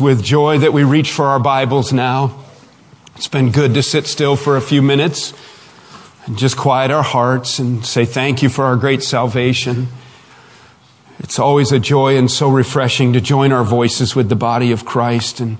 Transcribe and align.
With 0.00 0.22
joy 0.22 0.58
that 0.58 0.72
we 0.72 0.84
reach 0.84 1.10
for 1.10 1.26
our 1.26 1.40
Bibles 1.40 1.92
now. 1.92 2.44
It's 3.16 3.26
been 3.26 3.50
good 3.50 3.74
to 3.74 3.82
sit 3.82 4.06
still 4.06 4.36
for 4.36 4.56
a 4.56 4.60
few 4.60 4.80
minutes 4.80 5.34
and 6.24 6.38
just 6.38 6.56
quiet 6.56 6.92
our 6.92 7.02
hearts 7.02 7.58
and 7.58 7.84
say 7.84 8.04
thank 8.04 8.40
you 8.40 8.48
for 8.48 8.64
our 8.64 8.76
great 8.76 9.02
salvation. 9.02 9.88
It's 11.18 11.40
always 11.40 11.72
a 11.72 11.80
joy 11.80 12.16
and 12.16 12.30
so 12.30 12.48
refreshing 12.48 13.12
to 13.14 13.20
join 13.20 13.50
our 13.50 13.64
voices 13.64 14.14
with 14.14 14.28
the 14.28 14.36
body 14.36 14.70
of 14.70 14.84
Christ 14.84 15.40
and 15.40 15.58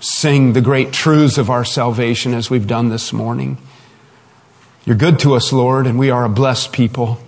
sing 0.00 0.52
the 0.52 0.60
great 0.60 0.92
truths 0.92 1.38
of 1.38 1.48
our 1.48 1.64
salvation 1.64 2.34
as 2.34 2.50
we've 2.50 2.66
done 2.66 2.90
this 2.90 3.10
morning. 3.10 3.56
You're 4.84 4.96
good 4.96 5.18
to 5.20 5.34
us, 5.34 5.50
Lord, 5.50 5.86
and 5.86 5.98
we 5.98 6.10
are 6.10 6.24
a 6.24 6.28
blessed 6.28 6.74
people. 6.74 7.20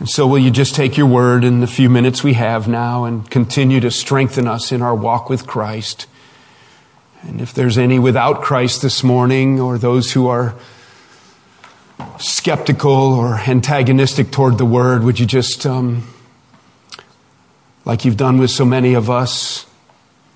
And 0.00 0.08
so, 0.08 0.26
will 0.26 0.38
you 0.38 0.50
just 0.50 0.74
take 0.74 0.96
your 0.96 1.06
word 1.06 1.44
in 1.44 1.60
the 1.60 1.66
few 1.66 1.90
minutes 1.90 2.24
we 2.24 2.32
have 2.32 2.66
now 2.66 3.04
and 3.04 3.30
continue 3.30 3.80
to 3.80 3.90
strengthen 3.90 4.48
us 4.48 4.72
in 4.72 4.80
our 4.80 4.94
walk 4.94 5.28
with 5.28 5.46
Christ? 5.46 6.06
And 7.20 7.38
if 7.38 7.52
there's 7.52 7.76
any 7.76 7.98
without 7.98 8.40
Christ 8.40 8.80
this 8.80 9.04
morning, 9.04 9.60
or 9.60 9.76
those 9.76 10.10
who 10.10 10.26
are 10.26 10.54
skeptical 12.18 12.90
or 13.12 13.34
antagonistic 13.46 14.30
toward 14.30 14.56
the 14.56 14.64
word, 14.64 15.04
would 15.04 15.20
you 15.20 15.26
just, 15.26 15.66
um, 15.66 16.08
like 17.84 18.06
you've 18.06 18.16
done 18.16 18.38
with 18.38 18.50
so 18.50 18.64
many 18.64 18.94
of 18.94 19.10
us 19.10 19.66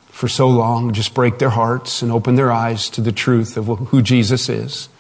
for 0.09 0.29
so 0.29 0.47
long, 0.47 0.93
just 0.93 1.15
break 1.15 1.39
their 1.39 1.49
hearts 1.49 2.03
and 2.03 2.13
open 2.13 2.35
their 2.35 2.53
eyes 2.53 2.91
to 2.91 3.01
the 3.01 3.13
truth 3.13 3.57
of 3.57 3.65
who 3.65 4.03
Jesus 4.03 4.51
is? 4.51 4.91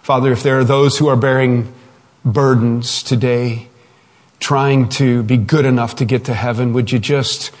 Father, 0.00 0.32
if 0.32 0.42
there 0.42 0.58
are 0.58 0.64
those 0.64 0.96
who 0.96 1.08
are 1.08 1.16
bearing 1.16 1.70
burdens 2.24 3.02
today, 3.02 3.68
trying 4.42 4.88
to 4.88 5.22
be 5.22 5.36
good 5.36 5.64
enough 5.64 5.94
to 5.96 6.04
get 6.04 6.24
to 6.24 6.34
heaven, 6.34 6.72
would 6.72 6.90
you 6.90 6.98
just 6.98 7.52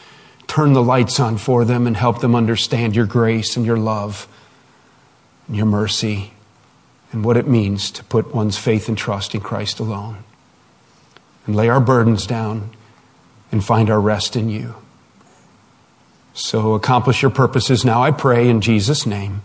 turn 0.48 0.72
the 0.72 0.82
lights 0.82 1.20
on 1.20 1.38
for 1.38 1.64
them 1.64 1.86
and 1.86 1.96
help 1.96 2.20
them 2.20 2.34
understand 2.34 2.96
your 2.96 3.06
grace 3.06 3.56
and 3.56 3.64
your 3.64 3.76
love 3.76 4.26
and 5.46 5.56
your 5.56 5.64
mercy 5.64 6.32
and 7.12 7.24
what 7.24 7.36
it 7.36 7.46
means 7.46 7.92
to 7.92 8.02
put 8.04 8.34
one's 8.34 8.58
faith 8.58 8.88
and 8.88 8.98
trust 8.98 9.32
in 9.32 9.40
Christ 9.40 9.78
alone 9.78 10.24
and 11.46 11.54
lay 11.54 11.68
our 11.68 11.80
burdens 11.80 12.26
down 12.26 12.70
and 13.52 13.64
find 13.64 13.88
our 13.88 14.00
rest 14.00 14.34
in 14.34 14.48
you. 14.48 14.74
So 16.34 16.74
accomplish 16.74 17.22
your 17.22 17.30
purposes 17.30 17.84
now, 17.84 18.02
I 18.02 18.10
pray, 18.10 18.48
in 18.48 18.60
Jesus' 18.60 19.06
name. 19.06 19.42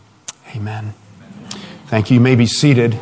Amen. 0.55 0.95
Thank 1.85 2.09
you. 2.09 2.15
You 2.15 2.21
may 2.21 2.35
be 2.35 2.47
seated. 2.47 2.97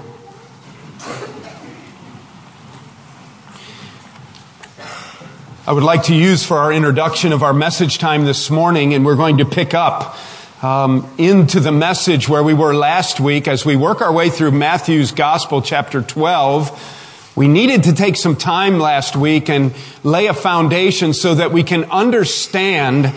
I 5.67 5.73
would 5.73 5.81
like 5.81 6.03
to 6.03 6.15
use 6.15 6.45
for 6.45 6.59
our 6.59 6.71
introduction 6.71 7.33
of 7.33 7.41
our 7.41 7.51
message 7.51 7.97
time 7.97 8.23
this 8.23 8.51
morning, 8.51 8.93
and 8.93 9.03
we're 9.03 9.15
going 9.15 9.39
to 9.39 9.45
pick 9.45 9.73
up 9.73 10.15
um, 10.63 11.11
into 11.17 11.59
the 11.59 11.71
message 11.71 12.29
where 12.29 12.43
we 12.43 12.53
were 12.53 12.75
last 12.75 13.19
week 13.19 13.47
as 13.47 13.65
we 13.65 13.75
work 13.75 13.99
our 13.99 14.13
way 14.13 14.29
through 14.29 14.51
Matthew's 14.51 15.11
Gospel, 15.11 15.63
chapter 15.63 16.03
12. 16.03 17.33
We 17.35 17.47
needed 17.47 17.85
to 17.85 17.93
take 17.93 18.15
some 18.15 18.35
time 18.35 18.77
last 18.77 19.15
week 19.15 19.49
and 19.49 19.73
lay 20.03 20.27
a 20.27 20.35
foundation 20.35 21.13
so 21.13 21.33
that 21.33 21.51
we 21.51 21.63
can 21.63 21.85
understand 21.85 23.11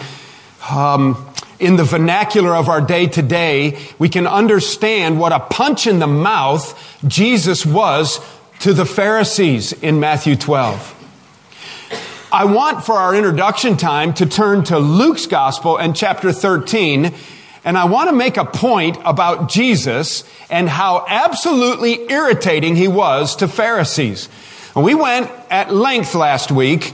um, 0.70 1.30
in 1.60 1.76
the 1.76 1.84
vernacular 1.84 2.56
of 2.56 2.70
our 2.70 2.80
day 2.80 3.08
to 3.08 3.20
day, 3.20 3.78
we 3.98 4.08
can 4.08 4.26
understand 4.26 5.20
what 5.20 5.32
a 5.32 5.40
punch 5.40 5.86
in 5.86 5.98
the 5.98 6.06
mouth 6.06 6.98
Jesus 7.06 7.66
was 7.66 8.20
to 8.60 8.72
the 8.72 8.86
Pharisees 8.86 9.74
in 9.74 10.00
Matthew 10.00 10.34
12. 10.34 10.94
I 12.30 12.44
want 12.44 12.84
for 12.84 12.92
our 12.92 13.14
introduction 13.14 13.78
time 13.78 14.12
to 14.14 14.26
turn 14.26 14.62
to 14.64 14.78
Luke's 14.78 15.24
gospel 15.24 15.78
and 15.78 15.96
chapter 15.96 16.30
13. 16.30 17.14
And 17.64 17.78
I 17.78 17.86
want 17.86 18.10
to 18.10 18.14
make 18.14 18.36
a 18.36 18.44
point 18.44 18.98
about 19.02 19.48
Jesus 19.48 20.24
and 20.50 20.68
how 20.68 21.06
absolutely 21.08 22.10
irritating 22.10 22.76
he 22.76 22.86
was 22.86 23.36
to 23.36 23.48
Pharisees. 23.48 24.28
We 24.76 24.94
went 24.94 25.30
at 25.48 25.72
length 25.72 26.14
last 26.14 26.52
week 26.52 26.92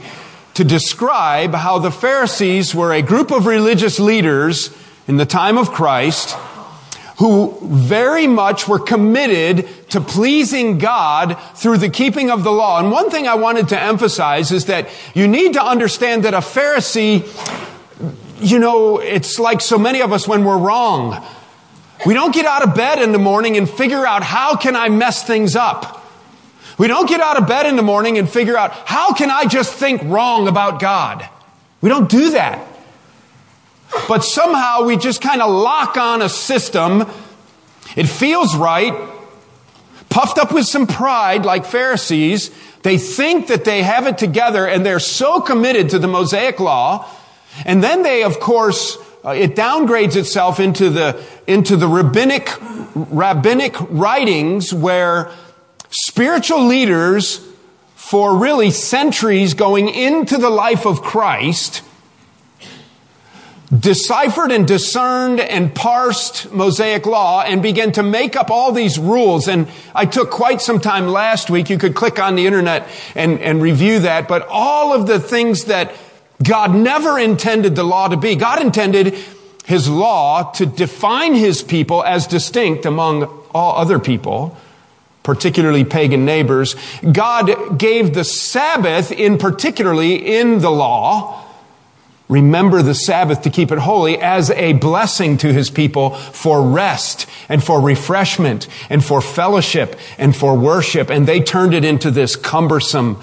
to 0.53 0.63
describe 0.63 1.53
how 1.53 1.79
the 1.79 1.91
Pharisees 1.91 2.73
were 2.73 2.93
a 2.93 3.01
group 3.01 3.31
of 3.31 3.45
religious 3.45 3.99
leaders 3.99 4.73
in 5.05 5.17
the 5.17 5.25
time 5.25 5.57
of 5.57 5.71
Christ 5.71 6.37
who 7.17 7.57
very 7.61 8.27
much 8.27 8.67
were 8.67 8.79
committed 8.79 9.67
to 9.89 10.01
pleasing 10.01 10.77
God 10.77 11.37
through 11.55 11.77
the 11.77 11.89
keeping 11.89 12.29
of 12.29 12.43
the 12.43 12.51
law. 12.51 12.79
And 12.79 12.91
one 12.91 13.09
thing 13.09 13.27
I 13.27 13.35
wanted 13.35 13.69
to 13.69 13.81
emphasize 13.81 14.51
is 14.51 14.65
that 14.65 14.89
you 15.13 15.27
need 15.27 15.53
to 15.53 15.63
understand 15.63 16.25
that 16.25 16.33
a 16.33 16.39
Pharisee, 16.39 17.23
you 18.41 18.59
know, 18.59 18.99
it's 18.99 19.39
like 19.39 19.61
so 19.61 19.77
many 19.77 20.01
of 20.01 20.11
us 20.11 20.27
when 20.27 20.43
we're 20.43 20.57
wrong. 20.57 21.25
We 22.05 22.13
don't 22.13 22.33
get 22.33 22.45
out 22.45 22.67
of 22.67 22.75
bed 22.75 23.01
in 23.01 23.13
the 23.13 23.19
morning 23.19 23.55
and 23.55 23.69
figure 23.69 24.05
out 24.05 24.21
how 24.21 24.57
can 24.57 24.75
I 24.75 24.89
mess 24.89 25.23
things 25.23 25.55
up. 25.55 26.05
We 26.77 26.87
don't 26.87 27.07
get 27.07 27.21
out 27.21 27.41
of 27.41 27.47
bed 27.47 27.65
in 27.65 27.77
the 27.77 27.81
morning 27.81 28.17
and 28.17 28.29
figure 28.29 28.57
out 28.57 28.71
how 28.71 29.13
can 29.13 29.31
I 29.31 29.45
just 29.45 29.73
think 29.73 30.03
wrong 30.03 30.49
about 30.49 30.81
God. 30.81 31.27
We 31.79 31.87
don't 31.89 32.09
do 32.09 32.31
that. 32.31 32.74
But 34.07 34.23
somehow 34.23 34.83
we 34.83 34.97
just 34.97 35.21
kind 35.21 35.41
of 35.41 35.51
lock 35.51 35.97
on 35.97 36.21
a 36.21 36.29
system. 36.29 37.09
It 37.95 38.07
feels 38.07 38.55
right. 38.55 38.93
Puffed 40.09 40.37
up 40.37 40.53
with 40.53 40.65
some 40.65 40.87
pride, 40.87 41.45
like 41.45 41.65
Pharisees, 41.65 42.51
they 42.83 42.97
think 42.97 43.47
that 43.47 43.65
they 43.65 43.81
have 43.81 44.05
it 44.05 44.17
together 44.17 44.67
and 44.67 44.85
they're 44.85 44.99
so 44.99 45.41
committed 45.41 45.89
to 45.89 45.99
the 45.99 46.07
Mosaic 46.07 46.59
law. 46.59 47.09
And 47.65 47.83
then 47.83 48.03
they, 48.03 48.23
of 48.23 48.39
course, 48.39 48.97
uh, 49.25 49.31
it 49.31 49.55
downgrades 49.55 50.15
itself 50.15 50.59
into 50.59 50.91
the, 50.91 51.21
into 51.47 51.77
the 51.77 51.87
rabbinic, 51.87 52.51
rabbinic 52.93 53.75
writings 53.89 54.71
where 54.71 55.31
spiritual 55.89 56.67
leaders 56.67 57.45
for 57.95 58.37
really 58.37 58.69
centuries 58.69 59.55
going 59.55 59.89
into 59.89 60.37
the 60.37 60.51
life 60.51 60.85
of 60.85 61.01
Christ 61.01 61.81
deciphered 63.77 64.51
and 64.51 64.67
discerned 64.67 65.39
and 65.39 65.73
parsed 65.73 66.51
Mosaic 66.51 67.05
law 67.05 67.41
and 67.41 67.63
began 67.63 67.91
to 67.93 68.03
make 68.03 68.35
up 68.35 68.51
all 68.51 68.71
these 68.71 68.99
rules. 68.99 69.47
And 69.47 69.67
I 69.93 70.05
took 70.05 70.29
quite 70.29 70.61
some 70.61 70.79
time 70.79 71.07
last 71.07 71.49
week. 71.49 71.69
You 71.69 71.77
could 71.77 71.95
click 71.95 72.19
on 72.19 72.35
the 72.35 72.45
internet 72.45 72.87
and, 73.15 73.39
and 73.39 73.61
review 73.61 73.99
that. 73.99 74.27
But 74.27 74.47
all 74.49 74.93
of 74.93 75.07
the 75.07 75.19
things 75.19 75.65
that 75.65 75.93
God 76.43 76.75
never 76.75 77.17
intended 77.17 77.75
the 77.75 77.83
law 77.83 78.07
to 78.07 78.17
be. 78.17 78.35
God 78.35 78.61
intended 78.61 79.15
his 79.65 79.89
law 79.89 80.51
to 80.51 80.65
define 80.65 81.33
his 81.33 81.63
people 81.63 82.03
as 82.03 82.27
distinct 82.27 82.85
among 82.85 83.23
all 83.53 83.77
other 83.77 83.99
people 83.99 84.57
particularly 85.23 85.83
pagan 85.83 86.23
neighbors. 86.23 86.75
God 87.11 87.79
gave 87.79 88.13
the 88.13 88.23
Sabbath 88.23 89.11
in 89.11 89.39
particularly 89.39 90.37
in 90.37 90.59
the 90.59 90.69
law 90.69 91.44
remember 92.27 92.81
the 92.81 92.95
Sabbath 92.95 93.41
to 93.43 93.49
keep 93.49 93.71
it 93.71 93.79
holy 93.79 94.17
as 94.17 94.49
a 94.51 94.73
blessing 94.73 95.37
to 95.37 95.53
his 95.53 95.69
people 95.69 96.11
for 96.11 96.61
rest 96.61 97.27
and 97.49 97.63
for 97.63 97.81
refreshment 97.81 98.67
and 98.89 99.03
for 99.03 99.21
fellowship 99.21 99.97
and 100.17 100.35
for 100.35 100.57
worship. 100.57 101.09
And 101.09 101.27
they 101.27 101.39
turned 101.39 101.73
it 101.73 101.85
into 101.85 102.11
this 102.11 102.35
cumbersome, 102.35 103.21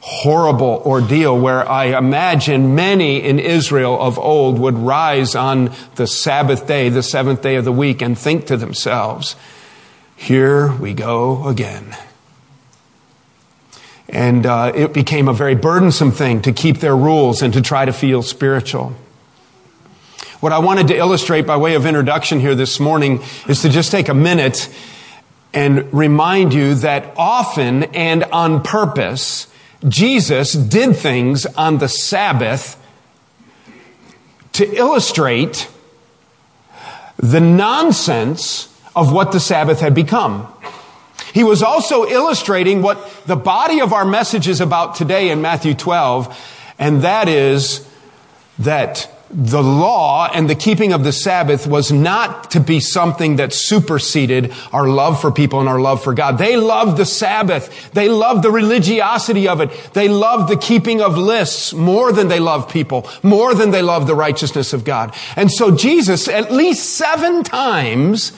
horrible 0.00 0.82
ordeal 0.84 1.38
where 1.38 1.68
I 1.68 1.96
imagine 1.96 2.74
many 2.74 3.22
in 3.22 3.38
Israel 3.38 4.00
of 4.00 4.18
old 4.18 4.58
would 4.58 4.76
rise 4.76 5.34
on 5.34 5.72
the 5.94 6.06
Sabbath 6.06 6.66
day, 6.66 6.88
the 6.88 7.02
seventh 7.02 7.40
day 7.40 7.56
of 7.56 7.64
the 7.64 7.72
week, 7.72 8.02
and 8.02 8.18
think 8.18 8.46
to 8.46 8.56
themselves, 8.56 9.36
here 10.16 10.72
we 10.72 10.92
go 10.92 11.48
again. 11.48 11.96
And 14.12 14.44
uh, 14.44 14.72
it 14.74 14.92
became 14.92 15.26
a 15.26 15.32
very 15.32 15.54
burdensome 15.54 16.12
thing 16.12 16.42
to 16.42 16.52
keep 16.52 16.78
their 16.78 16.96
rules 16.96 17.42
and 17.42 17.52
to 17.54 17.62
try 17.62 17.86
to 17.86 17.92
feel 17.92 18.22
spiritual. 18.22 18.94
What 20.40 20.52
I 20.52 20.58
wanted 20.58 20.88
to 20.88 20.96
illustrate 20.96 21.46
by 21.46 21.56
way 21.56 21.74
of 21.74 21.86
introduction 21.86 22.38
here 22.38 22.54
this 22.54 22.78
morning 22.78 23.22
is 23.48 23.62
to 23.62 23.70
just 23.70 23.90
take 23.90 24.08
a 24.08 24.14
minute 24.14 24.68
and 25.54 25.92
remind 25.94 26.52
you 26.52 26.74
that 26.76 27.14
often 27.16 27.84
and 27.94 28.24
on 28.24 28.62
purpose, 28.62 29.46
Jesus 29.88 30.52
did 30.52 30.96
things 30.96 31.46
on 31.46 31.78
the 31.78 31.88
Sabbath 31.88 32.78
to 34.52 34.70
illustrate 34.76 35.68
the 37.16 37.40
nonsense 37.40 38.68
of 38.94 39.12
what 39.12 39.32
the 39.32 39.40
Sabbath 39.40 39.80
had 39.80 39.94
become. 39.94 40.52
He 41.32 41.44
was 41.44 41.62
also 41.62 42.06
illustrating 42.06 42.82
what 42.82 43.24
the 43.26 43.36
body 43.36 43.80
of 43.80 43.92
our 43.92 44.04
message 44.04 44.48
is 44.48 44.60
about 44.60 44.94
today 44.94 45.30
in 45.30 45.42
Matthew 45.42 45.74
12, 45.74 46.74
and 46.78 47.02
that 47.02 47.28
is 47.28 47.88
that 48.58 49.08
the 49.34 49.62
law 49.62 50.28
and 50.32 50.48
the 50.48 50.54
keeping 50.54 50.92
of 50.92 51.04
the 51.04 51.12
Sabbath 51.12 51.66
was 51.66 51.90
not 51.90 52.50
to 52.50 52.60
be 52.60 52.80
something 52.80 53.36
that 53.36 53.54
superseded 53.54 54.52
our 54.72 54.86
love 54.86 55.22
for 55.22 55.32
people 55.32 55.58
and 55.60 55.70
our 55.70 55.80
love 55.80 56.04
for 56.04 56.12
God. 56.12 56.36
They 56.36 56.58
loved 56.58 56.98
the 56.98 57.06
Sabbath. 57.06 57.90
They 57.92 58.10
loved 58.10 58.42
the 58.42 58.50
religiosity 58.50 59.48
of 59.48 59.62
it. 59.62 59.70
They 59.94 60.08
loved 60.08 60.52
the 60.52 60.58
keeping 60.58 61.00
of 61.00 61.16
lists 61.16 61.72
more 61.72 62.12
than 62.12 62.28
they 62.28 62.40
loved 62.40 62.70
people, 62.70 63.08
more 63.22 63.54
than 63.54 63.70
they 63.70 63.80
loved 63.80 64.06
the 64.06 64.14
righteousness 64.14 64.74
of 64.74 64.84
God. 64.84 65.14
And 65.34 65.50
so 65.50 65.74
Jesus, 65.74 66.28
at 66.28 66.52
least 66.52 66.90
seven 66.90 67.42
times, 67.42 68.32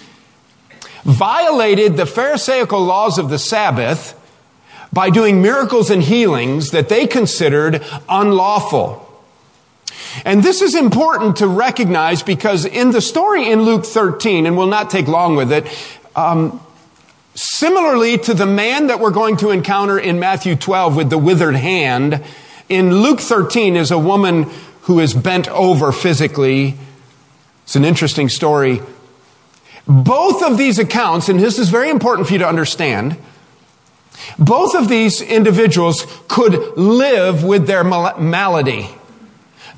violated 1.05 1.97
the 1.97 2.07
Pharisaical 2.07 2.81
laws 2.83 3.19
of 3.19 3.31
the 3.31 3.39
Sabbath 3.39 4.21
by 4.93 5.11
doing 5.11 5.43
miracles 5.43 5.91
and 5.91 6.03
healings 6.03 6.71
that 6.71 6.89
they 6.89 7.07
considered 7.07 7.83
unlawful. 8.09 9.01
And 10.25 10.43
this 10.43 10.63
is 10.63 10.75
important 10.75 11.37
to 11.37 11.49
recognize 11.49 12.23
because 12.23 12.65
in 12.65 12.93
the 12.93 13.01
story 13.01 13.51
in 13.51 13.63
Luke 13.63 13.85
13, 13.85 14.47
and 14.47 14.57
we'll 14.57 14.69
not 14.69 14.91
take 14.91 15.09
long 15.09 15.35
with 15.35 15.53
it, 15.53 15.67
um, 16.15 16.61
similarly 17.35 18.19
to 18.19 18.35
the 18.35 18.47
man 18.47 18.87
that 18.87 19.01
we're 19.01 19.11
going 19.11 19.37
to 19.39 19.51
encounter 19.51 19.99
in 19.99 20.21
Matthew 20.21 20.55
12 20.55 20.97
with 20.97 21.11
the 21.11 21.19
withered 21.19 21.57
hand, 21.57 22.23
in 22.69 22.95
Luke 22.95 23.21
13 23.21 23.77
is 23.77 23.91
a 23.91 23.99
woman 23.99 24.45
who 24.83 25.01
is 25.01 25.13
bent 25.13 25.49
over 25.49 25.93
physically. 25.93 26.77
It's 27.65 27.77
an 27.77 27.85
interesting 27.85 28.29
story. 28.29 28.81
Both 29.87 30.43
of 30.43 30.57
these 30.57 30.79
accounts, 30.79 31.29
and 31.29 31.39
this 31.39 31.59
is 31.59 31.69
very 31.69 31.91
important 31.91 32.27
for 32.27 32.33
you 32.33 32.39
to 32.39 32.49
understand, 32.49 33.17
both 34.39 34.75
of 34.75 34.89
these 34.89 35.21
individuals 35.21 36.07
could 36.29 36.77
live 36.77 37.45
with 37.45 37.67
their 37.67 37.85
malady. 37.85 38.89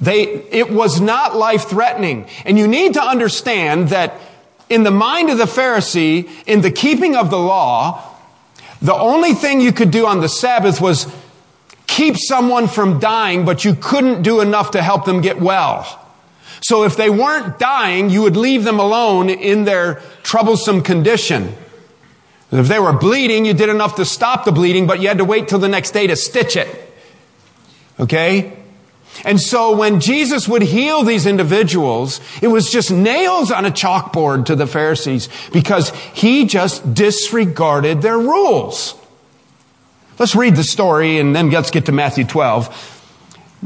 They, 0.00 0.22
it 0.24 0.70
was 0.70 1.00
not 1.00 1.36
life 1.36 1.68
threatening. 1.68 2.28
And 2.44 2.58
you 2.58 2.68
need 2.68 2.94
to 2.94 3.02
understand 3.02 3.88
that 3.88 4.14
in 4.68 4.82
the 4.82 4.90
mind 4.90 5.30
of 5.30 5.38
the 5.38 5.44
Pharisee, 5.44 6.28
in 6.46 6.60
the 6.60 6.70
keeping 6.70 7.16
of 7.16 7.30
the 7.30 7.38
law, 7.38 8.02
the 8.82 8.94
only 8.94 9.32
thing 9.32 9.60
you 9.60 9.72
could 9.72 9.90
do 9.90 10.06
on 10.06 10.20
the 10.20 10.28
Sabbath 10.28 10.80
was 10.80 11.12
keep 11.86 12.16
someone 12.16 12.68
from 12.68 12.98
dying, 12.98 13.44
but 13.44 13.64
you 13.64 13.74
couldn't 13.74 14.22
do 14.22 14.40
enough 14.40 14.72
to 14.72 14.82
help 14.82 15.04
them 15.04 15.20
get 15.20 15.40
well. 15.40 16.05
So 16.60 16.84
if 16.84 16.96
they 16.96 17.10
weren't 17.10 17.58
dying, 17.58 18.10
you 18.10 18.22
would 18.22 18.36
leave 18.36 18.64
them 18.64 18.78
alone 18.78 19.30
in 19.30 19.64
their 19.64 20.00
troublesome 20.22 20.82
condition. 20.82 21.54
If 22.50 22.68
they 22.68 22.78
were 22.78 22.92
bleeding, 22.92 23.44
you 23.44 23.54
did 23.54 23.68
enough 23.68 23.96
to 23.96 24.04
stop 24.04 24.44
the 24.44 24.52
bleeding, 24.52 24.86
but 24.86 25.00
you 25.00 25.08
had 25.08 25.18
to 25.18 25.24
wait 25.24 25.48
till 25.48 25.58
the 25.58 25.68
next 25.68 25.90
day 25.90 26.06
to 26.06 26.16
stitch 26.16 26.56
it. 26.56 26.68
Okay? 27.98 28.56
And 29.24 29.40
so 29.40 29.74
when 29.76 30.00
Jesus 30.00 30.46
would 30.46 30.62
heal 30.62 31.02
these 31.02 31.26
individuals, 31.26 32.20
it 32.42 32.48
was 32.48 32.70
just 32.70 32.90
nails 32.90 33.50
on 33.50 33.64
a 33.64 33.70
chalkboard 33.70 34.46
to 34.46 34.56
the 34.56 34.66
Pharisees 34.66 35.28
because 35.52 35.90
he 36.14 36.46
just 36.46 36.94
disregarded 36.94 38.02
their 38.02 38.18
rules. 38.18 38.94
Let's 40.18 40.34
read 40.36 40.56
the 40.56 40.64
story 40.64 41.18
and 41.18 41.34
then 41.34 41.50
let's 41.50 41.70
get 41.70 41.86
to 41.86 41.92
Matthew 41.92 42.24
12. 42.24 42.95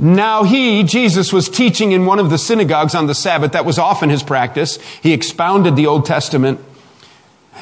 Now 0.00 0.44
he, 0.44 0.82
Jesus, 0.82 1.30
was 1.30 1.50
teaching 1.50 1.92
in 1.92 2.06
one 2.06 2.18
of 2.18 2.30
the 2.30 2.38
synagogues 2.38 2.94
on 2.94 3.06
the 3.06 3.14
Sabbath. 3.14 3.52
That 3.52 3.66
was 3.66 3.78
often 3.78 4.08
his 4.08 4.22
practice. 4.22 4.78
He 5.02 5.12
expounded 5.12 5.76
the 5.76 5.86
Old 5.88 6.06
Testament. 6.06 6.58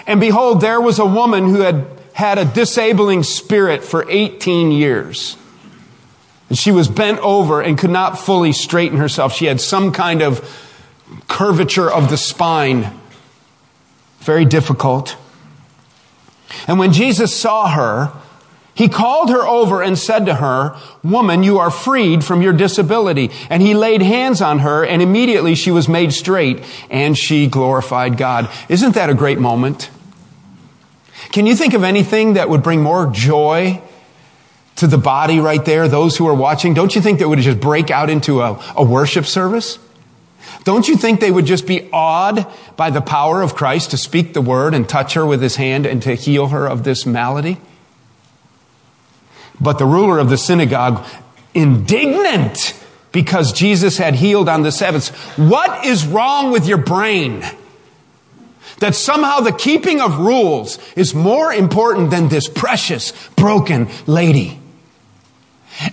And 0.06 0.20
behold, 0.20 0.60
there 0.60 0.80
was 0.80 1.00
a 1.00 1.04
woman 1.04 1.48
who 1.48 1.60
had 1.62 1.84
had 2.12 2.38
a 2.38 2.44
disabling 2.44 3.24
spirit 3.24 3.82
for 3.82 4.08
18 4.08 4.70
years. 4.70 5.36
And 6.48 6.56
she 6.56 6.70
was 6.70 6.86
bent 6.86 7.18
over 7.20 7.60
and 7.60 7.76
could 7.76 7.90
not 7.90 8.20
fully 8.20 8.52
straighten 8.52 8.98
herself. 8.98 9.32
She 9.32 9.46
had 9.46 9.60
some 9.60 9.92
kind 9.92 10.22
of 10.22 10.40
curvature 11.26 11.90
of 11.90 12.08
the 12.08 12.16
spine. 12.16 12.92
Very 14.20 14.44
difficult. 14.44 15.16
And 16.68 16.78
when 16.78 16.92
Jesus 16.92 17.34
saw 17.34 17.68
her, 17.68 18.12
he 18.78 18.88
called 18.88 19.30
her 19.30 19.44
over 19.44 19.82
and 19.82 19.98
said 19.98 20.26
to 20.26 20.36
her, 20.36 20.76
Woman, 21.02 21.42
you 21.42 21.58
are 21.58 21.68
freed 21.68 22.24
from 22.24 22.42
your 22.42 22.52
disability. 22.52 23.32
And 23.50 23.60
he 23.60 23.74
laid 23.74 24.02
hands 24.02 24.40
on 24.40 24.60
her, 24.60 24.86
and 24.86 25.02
immediately 25.02 25.56
she 25.56 25.72
was 25.72 25.88
made 25.88 26.12
straight, 26.12 26.62
and 26.88 27.18
she 27.18 27.48
glorified 27.48 28.16
God. 28.16 28.48
Isn't 28.68 28.94
that 28.94 29.10
a 29.10 29.14
great 29.14 29.40
moment? 29.40 29.90
Can 31.32 31.44
you 31.44 31.56
think 31.56 31.74
of 31.74 31.82
anything 31.82 32.34
that 32.34 32.48
would 32.48 32.62
bring 32.62 32.80
more 32.80 33.10
joy 33.10 33.82
to 34.76 34.86
the 34.86 34.96
body 34.96 35.40
right 35.40 35.64
there, 35.64 35.88
those 35.88 36.16
who 36.16 36.28
are 36.28 36.34
watching, 36.34 36.72
don't 36.72 36.94
you 36.94 37.00
think 37.00 37.18
that 37.18 37.28
would 37.28 37.40
just 37.40 37.58
break 37.58 37.90
out 37.90 38.08
into 38.08 38.42
a, 38.42 38.62
a 38.76 38.84
worship 38.84 39.26
service? 39.26 39.80
Don't 40.62 40.86
you 40.86 40.96
think 40.96 41.18
they 41.18 41.32
would 41.32 41.46
just 41.46 41.66
be 41.66 41.90
awed 41.92 42.46
by 42.76 42.90
the 42.90 43.00
power 43.00 43.42
of 43.42 43.56
Christ 43.56 43.90
to 43.90 43.96
speak 43.96 44.34
the 44.34 44.40
word 44.40 44.72
and 44.72 44.88
touch 44.88 45.14
her 45.14 45.26
with 45.26 45.42
his 45.42 45.56
hand 45.56 45.84
and 45.84 46.00
to 46.02 46.14
heal 46.14 46.46
her 46.46 46.68
of 46.68 46.84
this 46.84 47.04
malady? 47.04 47.58
But 49.60 49.78
the 49.78 49.86
ruler 49.86 50.18
of 50.18 50.30
the 50.30 50.36
synagogue, 50.36 51.04
indignant 51.54 52.74
because 53.12 53.52
Jesus 53.52 53.98
had 53.98 54.14
healed 54.14 54.48
on 54.48 54.62
the 54.62 54.72
seventh, 54.72 55.08
what 55.36 55.84
is 55.84 56.06
wrong 56.06 56.52
with 56.52 56.66
your 56.66 56.78
brain? 56.78 57.42
That 58.78 58.94
somehow 58.94 59.40
the 59.40 59.52
keeping 59.52 60.00
of 60.00 60.18
rules 60.18 60.78
is 60.94 61.14
more 61.14 61.52
important 61.52 62.10
than 62.10 62.28
this 62.28 62.48
precious, 62.48 63.12
broken 63.30 63.88
lady. 64.06 64.60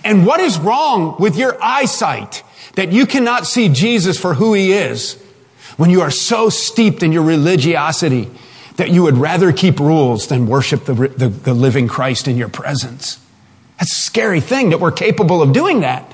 And 0.04 0.26
what 0.26 0.40
is 0.40 0.58
wrong 0.58 1.16
with 1.18 1.36
your 1.36 1.62
eyesight 1.62 2.42
that 2.74 2.92
you 2.92 3.06
cannot 3.06 3.46
see 3.46 3.68
Jesus 3.68 4.18
for 4.18 4.34
who 4.34 4.54
he 4.54 4.72
is 4.72 5.20
when 5.76 5.90
you 5.90 6.00
are 6.02 6.10
so 6.10 6.48
steeped 6.48 7.02
in 7.02 7.12
your 7.12 7.22
religiosity 7.22 8.30
that 8.76 8.90
you 8.90 9.02
would 9.02 9.16
rather 9.16 9.52
keep 9.52 9.80
rules 9.80 10.28
than 10.28 10.46
worship 10.46 10.84
the, 10.84 10.94
the, 10.94 11.28
the 11.28 11.54
living 11.54 11.88
Christ 11.88 12.28
in 12.28 12.36
your 12.36 12.48
presence? 12.48 13.18
That's 13.78 13.92
a 13.92 14.00
scary 14.00 14.40
thing 14.40 14.70
that 14.70 14.80
we're 14.80 14.92
capable 14.92 15.42
of 15.42 15.52
doing 15.52 15.80
that. 15.80 16.10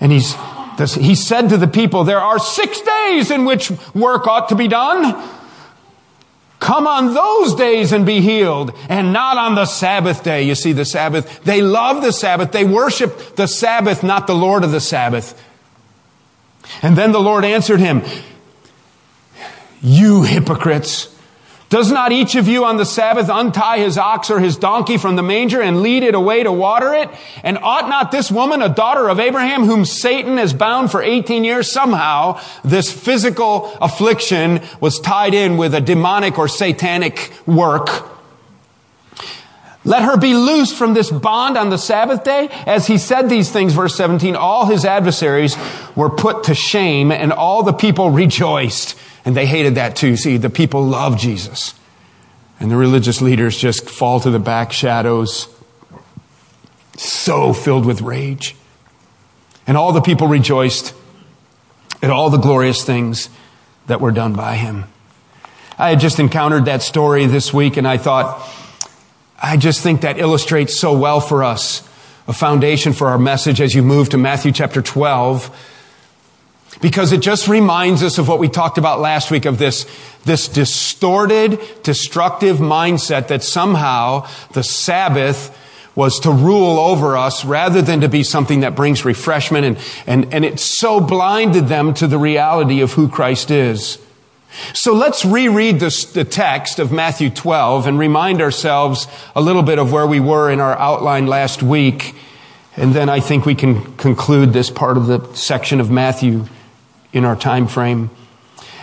And 0.00 0.12
he's, 0.12 0.34
he 0.94 1.14
said 1.14 1.48
to 1.50 1.56
the 1.56 1.68
people, 1.68 2.04
there 2.04 2.20
are 2.20 2.38
six 2.38 2.80
days 2.80 3.30
in 3.30 3.44
which 3.44 3.70
work 3.94 4.26
ought 4.26 4.48
to 4.50 4.54
be 4.54 4.68
done. 4.68 5.28
Come 6.58 6.86
on 6.86 7.14
those 7.14 7.54
days 7.54 7.92
and 7.92 8.04
be 8.04 8.20
healed 8.20 8.72
and 8.88 9.14
not 9.14 9.38
on 9.38 9.54
the 9.54 9.64
Sabbath 9.64 10.22
day. 10.22 10.42
You 10.42 10.54
see, 10.54 10.72
the 10.72 10.84
Sabbath, 10.84 11.42
they 11.42 11.62
love 11.62 12.02
the 12.02 12.12
Sabbath. 12.12 12.52
They 12.52 12.64
worship 12.64 13.36
the 13.36 13.46
Sabbath, 13.46 14.02
not 14.02 14.26
the 14.26 14.34
Lord 14.34 14.62
of 14.62 14.70
the 14.70 14.80
Sabbath. 14.80 15.42
And 16.82 16.96
then 16.96 17.12
the 17.12 17.20
Lord 17.20 17.44
answered 17.44 17.80
him, 17.80 18.02
you 19.82 20.22
hypocrites. 20.22 21.14
Does 21.70 21.92
not 21.92 22.10
each 22.10 22.34
of 22.34 22.48
you 22.48 22.64
on 22.64 22.78
the 22.78 22.84
Sabbath 22.84 23.28
untie 23.32 23.78
his 23.78 23.96
ox 23.96 24.28
or 24.28 24.40
his 24.40 24.56
donkey 24.56 24.98
from 24.98 25.14
the 25.14 25.22
manger 25.22 25.62
and 25.62 25.82
lead 25.82 26.02
it 26.02 26.16
away 26.16 26.42
to 26.42 26.50
water 26.50 26.92
it? 26.92 27.08
And 27.44 27.56
ought 27.58 27.88
not 27.88 28.10
this 28.10 28.28
woman, 28.28 28.60
a 28.60 28.68
daughter 28.68 29.08
of 29.08 29.20
Abraham, 29.20 29.62
whom 29.62 29.84
Satan 29.84 30.36
has 30.36 30.52
bound 30.52 30.90
for 30.90 31.00
18 31.00 31.44
years, 31.44 31.70
somehow 31.70 32.40
this 32.64 32.92
physical 32.92 33.72
affliction 33.80 34.62
was 34.80 34.98
tied 34.98 35.32
in 35.32 35.58
with 35.58 35.72
a 35.72 35.80
demonic 35.80 36.40
or 36.40 36.48
satanic 36.48 37.32
work? 37.46 37.88
Let 39.84 40.02
her 40.02 40.16
be 40.16 40.34
loosed 40.34 40.76
from 40.76 40.92
this 40.92 41.08
bond 41.08 41.56
on 41.56 41.70
the 41.70 41.78
Sabbath 41.78 42.24
day. 42.24 42.48
As 42.66 42.88
he 42.88 42.98
said 42.98 43.30
these 43.30 43.50
things, 43.50 43.74
verse 43.74 43.94
17, 43.94 44.34
all 44.34 44.66
his 44.66 44.84
adversaries 44.84 45.56
were 45.94 46.10
put 46.10 46.44
to 46.44 46.54
shame 46.54 47.12
and 47.12 47.32
all 47.32 47.62
the 47.62 47.72
people 47.72 48.10
rejoiced. 48.10 48.96
And 49.24 49.36
they 49.36 49.46
hated 49.46 49.74
that 49.74 49.96
too. 49.96 50.16
See, 50.16 50.36
the 50.36 50.50
people 50.50 50.84
love 50.84 51.18
Jesus. 51.18 51.74
And 52.58 52.70
the 52.70 52.76
religious 52.76 53.20
leaders 53.20 53.56
just 53.56 53.88
fall 53.88 54.20
to 54.20 54.30
the 54.30 54.38
back 54.38 54.72
shadows, 54.72 55.48
so 56.96 57.52
filled 57.52 57.86
with 57.86 58.02
rage. 58.02 58.54
And 59.66 59.76
all 59.76 59.92
the 59.92 60.02
people 60.02 60.26
rejoiced 60.26 60.94
at 62.02 62.10
all 62.10 62.30
the 62.30 62.38
glorious 62.38 62.84
things 62.84 63.28
that 63.86 64.00
were 64.00 64.10
done 64.10 64.34
by 64.34 64.56
him. 64.56 64.84
I 65.78 65.90
had 65.90 66.00
just 66.00 66.18
encountered 66.18 66.66
that 66.66 66.82
story 66.82 67.26
this 67.26 67.52
week 67.52 67.76
and 67.76 67.88
I 67.88 67.96
thought, 67.96 68.46
I 69.42 69.56
just 69.56 69.82
think 69.82 70.02
that 70.02 70.18
illustrates 70.18 70.78
so 70.78 70.96
well 70.98 71.20
for 71.20 71.42
us 71.42 71.86
a 72.28 72.32
foundation 72.32 72.92
for 72.92 73.08
our 73.08 73.18
message 73.18 73.60
as 73.60 73.74
you 73.74 73.82
move 73.82 74.10
to 74.10 74.18
Matthew 74.18 74.52
chapter 74.52 74.82
12 74.82 75.69
because 76.80 77.12
it 77.12 77.20
just 77.20 77.48
reminds 77.48 78.02
us 78.02 78.18
of 78.18 78.28
what 78.28 78.38
we 78.38 78.48
talked 78.48 78.78
about 78.78 79.00
last 79.00 79.30
week 79.30 79.44
of 79.44 79.58
this, 79.58 79.86
this 80.24 80.48
distorted, 80.48 81.60
destructive 81.82 82.56
mindset 82.56 83.28
that 83.28 83.42
somehow 83.42 84.26
the 84.52 84.62
Sabbath 84.62 85.56
was 85.94 86.20
to 86.20 86.30
rule 86.30 86.78
over 86.78 87.16
us 87.16 87.44
rather 87.44 87.82
than 87.82 88.00
to 88.00 88.08
be 88.08 88.22
something 88.22 88.60
that 88.60 88.74
brings 88.74 89.04
refreshment 89.04 89.66
and, 89.66 89.78
and, 90.06 90.32
and 90.32 90.44
it 90.44 90.58
so 90.58 91.00
blinded 91.00 91.66
them 91.68 91.92
to 91.92 92.06
the 92.06 92.18
reality 92.18 92.80
of 92.80 92.92
who 92.92 93.08
Christ 93.08 93.50
is. 93.50 93.98
So 94.72 94.94
let's 94.94 95.24
reread 95.24 95.78
this, 95.78 96.04
the 96.04 96.24
text 96.24 96.78
of 96.78 96.90
Matthew 96.90 97.30
12 97.30 97.86
and 97.86 97.98
remind 97.98 98.40
ourselves 98.40 99.06
a 99.36 99.40
little 99.40 99.62
bit 99.62 99.78
of 99.78 99.92
where 99.92 100.06
we 100.06 100.20
were 100.20 100.50
in 100.50 100.60
our 100.60 100.76
outline 100.78 101.26
last 101.26 101.62
week. 101.62 102.14
And 102.76 102.94
then 102.94 103.08
I 103.08 103.20
think 103.20 103.44
we 103.44 103.54
can 103.54 103.96
conclude 103.96 104.52
this 104.52 104.70
part 104.70 104.96
of 104.96 105.06
the 105.06 105.22
section 105.34 105.80
of 105.80 105.90
Matthew 105.90 106.46
in 107.12 107.24
our 107.24 107.36
time 107.36 107.66
frame. 107.66 108.10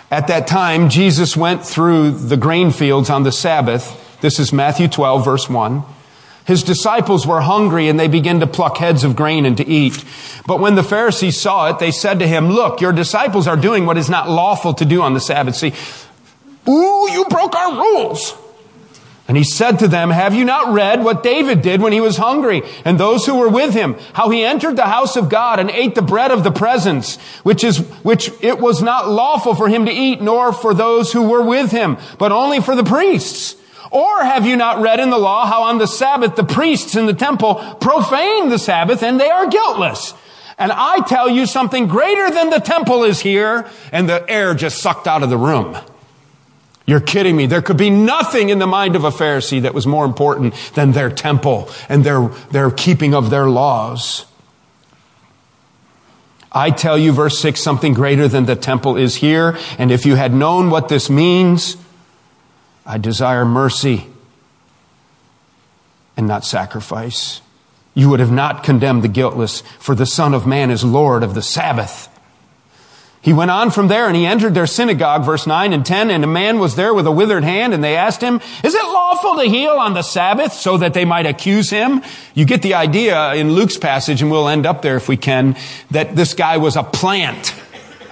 At 0.09 0.27
that 0.27 0.47
time, 0.47 0.89
Jesus 0.89 1.35
went 1.35 1.65
through 1.65 2.11
the 2.11 2.37
grain 2.37 2.71
fields 2.71 3.09
on 3.09 3.23
the 3.23 3.31
Sabbath. 3.31 4.19
This 4.21 4.39
is 4.39 4.53
Matthew 4.53 4.87
12, 4.87 5.25
verse 5.25 5.49
1. 5.49 5.83
His 6.45 6.63
disciples 6.63 7.27
were 7.27 7.41
hungry 7.41 7.89
and 7.89 7.99
they 7.99 8.07
began 8.07 8.39
to 8.39 8.47
pluck 8.47 8.77
heads 8.77 9.03
of 9.03 9.17
grain 9.17 9.45
and 9.45 9.57
to 9.57 9.67
eat. 9.67 10.03
But 10.45 10.61
when 10.61 10.75
the 10.75 10.83
Pharisees 10.83 11.37
saw 11.37 11.69
it, 11.69 11.79
they 11.79 11.91
said 11.91 12.19
to 12.19 12.27
him, 12.27 12.47
Look, 12.49 12.79
your 12.79 12.93
disciples 12.93 13.47
are 13.47 13.57
doing 13.57 13.85
what 13.85 13.97
is 13.97 14.09
not 14.09 14.29
lawful 14.29 14.73
to 14.75 14.85
do 14.85 15.01
on 15.01 15.13
the 15.13 15.19
Sabbath. 15.19 15.57
See, 15.57 15.73
ooh, 16.69 17.11
you 17.11 17.25
broke 17.29 17.53
our 17.53 17.73
rules. 17.73 18.33
And 19.27 19.35
he 19.35 19.43
said 19.43 19.79
to 19.79 19.89
them, 19.89 20.09
Have 20.09 20.33
you 20.33 20.45
not 20.45 20.73
read 20.73 21.03
what 21.03 21.21
David 21.21 21.61
did 21.61 21.81
when 21.81 21.91
he 21.91 21.99
was 21.99 22.15
hungry 22.15 22.61
and 22.85 22.97
those 22.97 23.25
who 23.25 23.35
were 23.35 23.49
with 23.49 23.73
him? 23.73 23.97
How 24.13 24.29
he 24.29 24.45
entered 24.45 24.77
the 24.77 24.85
house 24.85 25.17
of 25.17 25.27
God 25.27 25.59
and 25.59 25.69
ate 25.69 25.95
the 25.95 26.01
bread 26.01 26.31
of 26.31 26.45
the 26.45 26.51
presence, 26.51 27.17
which 27.43 27.63
is, 27.63 27.79
which 28.03 28.31
it 28.41 28.59
was 28.59 28.81
not 28.81 29.09
lawful 29.09 29.53
for 29.53 29.67
him 29.67 29.85
to 29.85 29.91
eat, 29.91 30.21
nor 30.21 30.53
for 30.53 30.73
those 30.73 31.11
who 31.11 31.27
were 31.27 31.41
with 31.41 31.71
him, 31.71 31.97
but 32.17 32.31
only 32.31 32.61
for 32.61 32.73
the 32.73 32.85
priests. 32.85 33.57
Or 33.91 34.23
have 34.23 34.45
you 34.45 34.55
not 34.55 34.81
read 34.81 34.99
in 34.99 35.09
the 35.09 35.17
law 35.17 35.45
how 35.45 35.63
on 35.63 35.77
the 35.77 35.87
Sabbath 35.87 36.35
the 36.35 36.43
priests 36.43 36.95
in 36.95 37.05
the 37.05 37.13
temple 37.13 37.55
profane 37.81 38.49
the 38.49 38.59
Sabbath 38.59 39.03
and 39.03 39.19
they 39.19 39.29
are 39.29 39.47
guiltless? 39.47 40.13
And 40.57 40.71
I 40.71 41.01
tell 41.01 41.29
you 41.29 41.45
something 41.45 41.87
greater 41.87 42.31
than 42.31 42.49
the 42.49 42.59
temple 42.59 43.03
is 43.03 43.19
here, 43.19 43.69
and 43.91 44.09
the 44.09 44.27
air 44.29 44.55
just 44.55 44.79
sucked 44.79 45.05
out 45.05 45.21
of 45.21 45.29
the 45.29 45.37
room. 45.37 45.77
You're 46.87 47.01
kidding 47.01 47.35
me. 47.35 47.47
There 47.47 47.61
could 47.61 47.75
be 47.75 47.89
nothing 47.89 48.47
in 48.47 48.59
the 48.59 48.65
mind 48.65 48.95
of 48.95 49.03
a 49.03 49.09
Pharisee 49.09 49.61
that 49.63 49.73
was 49.73 49.85
more 49.85 50.05
important 50.05 50.53
than 50.73 50.93
their 50.93 51.09
temple 51.09 51.69
and 51.89 52.05
their, 52.05 52.29
their 52.51 52.71
keeping 52.71 53.13
of 53.13 53.29
their 53.29 53.49
laws. 53.49 54.25
I 56.49 56.71
tell 56.71 56.97
you, 56.97 57.11
verse 57.11 57.37
6, 57.39 57.61
something 57.61 57.93
greater 57.93 58.29
than 58.29 58.45
the 58.45 58.55
temple 58.55 58.95
is 58.95 59.17
here. 59.17 59.57
And 59.77 59.91
if 59.91 60.05
you 60.05 60.15
had 60.15 60.33
known 60.33 60.69
what 60.69 60.87
this 60.87 61.09
means, 61.09 61.75
I 62.85 62.97
desire 62.97 63.43
mercy 63.43 64.07
and 66.15 66.25
not 66.25 66.45
sacrifice. 66.45 67.41
You 67.93 68.09
would 68.09 68.21
have 68.21 68.31
not 68.31 68.63
condemned 68.63 69.03
the 69.03 69.09
guiltless, 69.09 69.59
for 69.77 69.93
the 69.93 70.05
Son 70.05 70.33
of 70.33 70.47
Man 70.47 70.71
is 70.71 70.85
Lord 70.85 71.21
of 71.21 71.33
the 71.33 71.41
Sabbath. 71.41 72.07
He 73.27 73.33
went 73.33 73.51
on 73.51 73.71
from 73.71 73.89
there 73.89 74.07
and 74.07 74.15
he 74.15 74.25
entered 74.25 74.53
their 74.53 74.65
synagogue, 74.65 75.25
verse 75.25 75.45
9 75.45 75.73
and 75.73 75.85
10, 75.85 76.11
and 76.11 76.23
a 76.23 76.27
man 76.27 76.59
was 76.59 76.77
there 76.77 76.93
with 76.93 77.05
a 77.05 77.11
withered 77.11 77.43
hand, 77.43 77.73
and 77.73 77.83
they 77.83 77.97
asked 77.97 78.21
him, 78.21 78.39
Is 78.63 78.73
it 78.73 78.81
lawful 78.81 79.35
to 79.35 79.43
heal 79.43 79.73
on 79.73 79.93
the 79.93 80.01
Sabbath 80.01 80.53
so 80.53 80.77
that 80.77 80.93
they 80.93 81.03
might 81.03 81.25
accuse 81.25 81.69
him? 81.69 82.01
You 82.35 82.45
get 82.45 82.61
the 82.61 82.75
idea 82.75 83.33
in 83.33 83.51
Luke's 83.51 83.75
passage, 83.75 84.21
and 84.21 84.31
we'll 84.31 84.47
end 84.47 84.65
up 84.65 84.81
there 84.81 84.95
if 84.95 85.09
we 85.09 85.17
can, 85.17 85.57
that 85.91 86.15
this 86.15 86.33
guy 86.33 86.55
was 86.55 86.77
a 86.77 86.83
plant. 86.83 87.53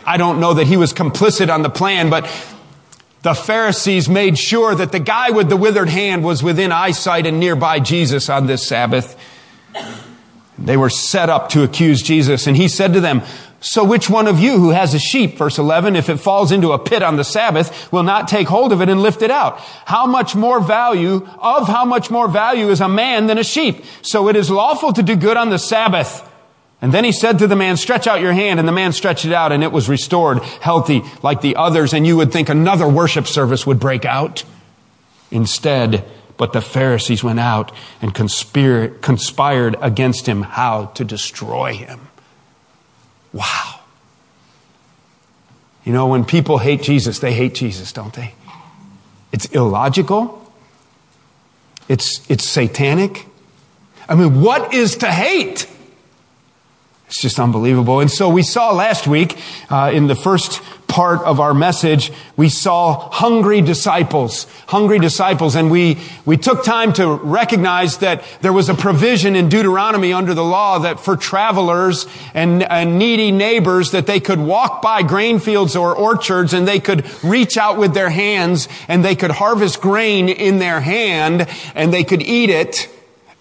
I 0.05 0.17
don't 0.17 0.41
know 0.41 0.55
that 0.55 0.67
he 0.67 0.75
was 0.75 0.91
complicit 0.91 1.49
on 1.49 1.61
the 1.61 1.69
plan, 1.69 2.09
but 2.09 2.25
the 3.21 3.33
Pharisees 3.33 4.09
made 4.09 4.37
sure 4.37 4.75
that 4.75 4.91
the 4.91 4.99
guy 4.99 5.29
with 5.29 5.47
the 5.47 5.55
withered 5.55 5.87
hand 5.87 6.25
was 6.25 6.43
within 6.43 6.73
eyesight 6.73 7.25
and 7.25 7.39
nearby 7.39 7.79
Jesus 7.79 8.29
on 8.29 8.47
this 8.47 8.67
Sabbath. 8.67 9.17
They 10.59 10.75
were 10.75 10.89
set 10.89 11.29
up 11.29 11.47
to 11.51 11.63
accuse 11.63 12.01
Jesus, 12.01 12.47
and 12.47 12.57
he 12.57 12.67
said 12.67 12.91
to 12.91 12.99
them, 12.99 13.21
so 13.65 13.83
which 13.83 14.11
one 14.11 14.27
of 14.27 14.39
you 14.39 14.59
who 14.59 14.69
has 14.69 14.93
a 14.93 14.99
sheep, 14.99 15.39
verse 15.39 15.57
11, 15.57 15.95
if 15.95 16.07
it 16.07 16.17
falls 16.17 16.51
into 16.51 16.71
a 16.71 16.77
pit 16.77 17.01
on 17.01 17.15
the 17.15 17.23
Sabbath, 17.23 17.91
will 17.91 18.03
not 18.03 18.27
take 18.27 18.47
hold 18.47 18.71
of 18.71 18.79
it 18.79 18.89
and 18.89 19.01
lift 19.01 19.23
it 19.23 19.31
out? 19.31 19.59
How 19.85 20.05
much 20.05 20.35
more 20.35 20.59
value, 20.59 21.27
of 21.39 21.67
how 21.67 21.83
much 21.83 22.11
more 22.11 22.27
value 22.27 22.69
is 22.69 22.79
a 22.79 22.87
man 22.87 23.25
than 23.25 23.39
a 23.39 23.43
sheep? 23.43 23.83
So 24.03 24.29
it 24.29 24.35
is 24.35 24.51
lawful 24.51 24.93
to 24.93 25.01
do 25.01 25.15
good 25.15 25.35
on 25.35 25.49
the 25.49 25.57
Sabbath. 25.57 26.31
And 26.79 26.93
then 26.93 27.03
he 27.03 27.11
said 27.11 27.39
to 27.39 27.47
the 27.47 27.55
man, 27.55 27.75
stretch 27.75 28.05
out 28.05 28.21
your 28.21 28.33
hand. 28.33 28.59
And 28.59 28.67
the 28.67 28.71
man 28.71 28.93
stretched 28.93 29.25
it 29.25 29.33
out 29.33 29.51
and 29.51 29.63
it 29.63 29.71
was 29.71 29.89
restored, 29.89 30.43
healthy 30.43 31.01
like 31.23 31.41
the 31.41 31.55
others. 31.55 31.91
And 31.91 32.05
you 32.05 32.17
would 32.17 32.31
think 32.31 32.49
another 32.49 32.87
worship 32.87 33.25
service 33.25 33.65
would 33.65 33.79
break 33.79 34.05
out. 34.05 34.43
Instead, 35.31 36.05
but 36.37 36.53
the 36.53 36.61
Pharisees 36.61 37.23
went 37.23 37.39
out 37.39 37.71
and 37.99 38.13
conspired 38.13 39.75
against 39.81 40.27
him 40.27 40.43
how 40.43 40.85
to 40.93 41.03
destroy 41.03 41.73
him. 41.73 42.09
Wow. 43.35 43.81
You 45.83 45.91
know, 45.91 46.07
when 46.07 46.23
people 46.23 46.57
hate 46.57 46.81
Jesus, 46.81 47.19
they 47.19 47.33
hate 47.33 47.53
Jesus, 47.53 47.91
don't 47.91 48.13
they? 48.13 48.33
It's 49.33 49.45
illogical. 49.47 50.41
It's, 51.89 52.27
it's 52.31 52.47
satanic. 52.47 53.25
I 54.07 54.15
mean, 54.15 54.41
what 54.41 54.73
is 54.73 54.95
to 54.97 55.11
hate? 55.11 55.67
It's 57.07 57.21
just 57.21 57.37
unbelievable. 57.37 57.99
And 57.99 58.09
so 58.09 58.29
we 58.29 58.41
saw 58.41 58.71
last 58.71 59.05
week 59.05 59.37
uh, 59.69 59.91
in 59.93 60.07
the 60.07 60.15
first 60.15 60.61
part 60.95 61.19
of 61.23 61.41
our 61.41 61.53
message, 61.53 62.09
we 62.37 62.47
saw 62.47 63.09
hungry 63.11 63.59
disciples, 63.59 64.47
hungry 64.67 64.97
disciples, 64.97 65.53
and 65.53 65.69
we, 65.69 65.99
we 66.25 66.37
took 66.37 66.63
time 66.63 66.93
to 66.93 67.15
recognize 67.15 67.97
that 67.97 68.23
there 68.39 68.53
was 68.53 68.69
a 68.69 68.73
provision 68.73 69.35
in 69.35 69.49
Deuteronomy 69.49 70.13
under 70.13 70.33
the 70.33 70.41
law 70.41 70.79
that 70.79 70.97
for 70.97 71.17
travelers 71.17 72.07
and, 72.33 72.63
and 72.63 72.97
needy 72.97 73.29
neighbors 73.29 73.91
that 73.91 74.07
they 74.07 74.21
could 74.21 74.39
walk 74.39 74.81
by 74.81 75.03
grain 75.03 75.37
fields 75.37 75.75
or 75.75 75.93
orchards 75.93 76.53
and 76.53 76.65
they 76.65 76.79
could 76.79 77.05
reach 77.25 77.57
out 77.57 77.77
with 77.77 77.93
their 77.93 78.09
hands 78.09 78.69
and 78.87 79.03
they 79.03 79.17
could 79.17 79.31
harvest 79.31 79.81
grain 79.81 80.29
in 80.29 80.59
their 80.59 80.79
hand 80.79 81.45
and 81.75 81.93
they 81.93 82.05
could 82.05 82.21
eat 82.21 82.49
it 82.49 82.89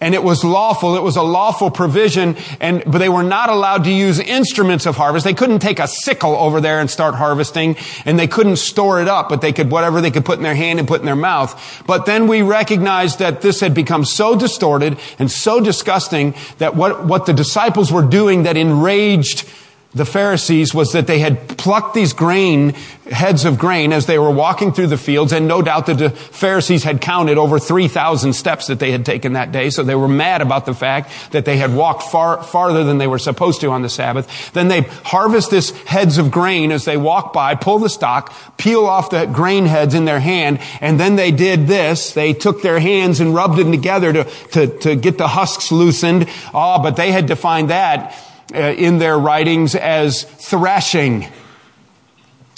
and 0.00 0.14
it 0.14 0.22
was 0.22 0.44
lawful. 0.44 0.96
It 0.96 1.02
was 1.02 1.16
a 1.16 1.22
lawful 1.22 1.70
provision, 1.70 2.36
and 2.60 2.82
but 2.86 2.98
they 2.98 3.08
were 3.08 3.22
not 3.22 3.48
allowed 3.48 3.84
to 3.84 3.90
use 3.90 4.18
instruments 4.18 4.86
of 4.86 4.96
harvest. 4.96 5.24
They 5.24 5.34
couldn't 5.34 5.60
take 5.60 5.78
a 5.78 5.88
sickle 5.88 6.34
over 6.36 6.60
there 6.60 6.80
and 6.80 6.90
start 6.90 7.14
harvesting, 7.14 7.76
and 8.04 8.18
they 8.18 8.26
couldn't 8.26 8.56
store 8.56 9.00
it 9.00 9.08
up, 9.08 9.28
but 9.28 9.40
they 9.40 9.52
could 9.52 9.70
whatever 9.70 10.00
they 10.00 10.10
could 10.10 10.24
put 10.24 10.38
in 10.38 10.42
their 10.42 10.54
hand 10.54 10.78
and 10.78 10.88
put 10.88 11.00
in 11.00 11.06
their 11.06 11.16
mouth. 11.16 11.82
But 11.86 12.06
then 12.06 12.26
we 12.26 12.42
recognized 12.42 13.18
that 13.20 13.40
this 13.40 13.60
had 13.60 13.74
become 13.74 14.04
so 14.04 14.36
distorted 14.36 14.98
and 15.18 15.30
so 15.30 15.60
disgusting 15.60 16.34
that 16.58 16.76
what 16.76 17.06
what 17.06 17.26
the 17.26 17.32
disciples 17.32 17.92
were 17.92 18.06
doing 18.06 18.42
that 18.42 18.56
enraged 18.56 19.48
the 19.94 20.04
Pharisees 20.04 20.74
was 20.74 20.92
that 20.92 21.06
they 21.06 21.20
had 21.20 21.56
plucked 21.56 21.94
these 21.94 22.12
grain, 22.12 22.70
heads 23.10 23.44
of 23.44 23.58
grain 23.58 23.92
as 23.92 24.06
they 24.06 24.18
were 24.18 24.30
walking 24.30 24.72
through 24.72 24.88
the 24.88 24.96
fields, 24.96 25.32
and 25.32 25.46
no 25.46 25.62
doubt 25.62 25.86
the 25.86 26.10
Pharisees 26.10 26.82
had 26.82 27.00
counted 27.00 27.38
over 27.38 27.60
3,000 27.60 28.32
steps 28.32 28.66
that 28.66 28.80
they 28.80 28.90
had 28.90 29.06
taken 29.06 29.34
that 29.34 29.52
day, 29.52 29.70
so 29.70 29.84
they 29.84 29.94
were 29.94 30.08
mad 30.08 30.42
about 30.42 30.66
the 30.66 30.74
fact 30.74 31.12
that 31.30 31.44
they 31.44 31.56
had 31.56 31.72
walked 31.72 32.02
far, 32.02 32.42
farther 32.42 32.82
than 32.82 32.98
they 32.98 33.06
were 33.06 33.20
supposed 33.20 33.60
to 33.60 33.70
on 33.70 33.82
the 33.82 33.88
Sabbath. 33.88 34.52
Then 34.52 34.66
they 34.66 34.80
harvest 34.80 35.52
this 35.52 35.70
heads 35.84 36.18
of 36.18 36.32
grain 36.32 36.72
as 36.72 36.84
they 36.84 36.96
walk 36.96 37.32
by, 37.32 37.54
pull 37.54 37.78
the 37.78 37.88
stalk, 37.88 38.34
peel 38.56 38.86
off 38.86 39.10
the 39.10 39.26
grain 39.26 39.66
heads 39.66 39.94
in 39.94 40.06
their 40.06 40.20
hand, 40.20 40.58
and 40.80 40.98
then 40.98 41.14
they 41.14 41.30
did 41.30 41.68
this. 41.68 42.12
They 42.12 42.32
took 42.32 42.62
their 42.62 42.80
hands 42.80 43.20
and 43.20 43.32
rubbed 43.32 43.58
them 43.58 43.70
together 43.70 44.12
to, 44.12 44.24
to, 44.24 44.78
to 44.80 44.96
get 44.96 45.18
the 45.18 45.28
husks 45.28 45.70
loosened. 45.70 46.28
Oh, 46.52 46.82
but 46.82 46.96
they 46.96 47.12
had 47.12 47.26
defined 47.26 47.70
that 47.70 48.14
Uh, 48.52 48.58
in 48.58 48.98
their 48.98 49.18
writings 49.18 49.74
as 49.74 50.24
threshing. 50.24 51.26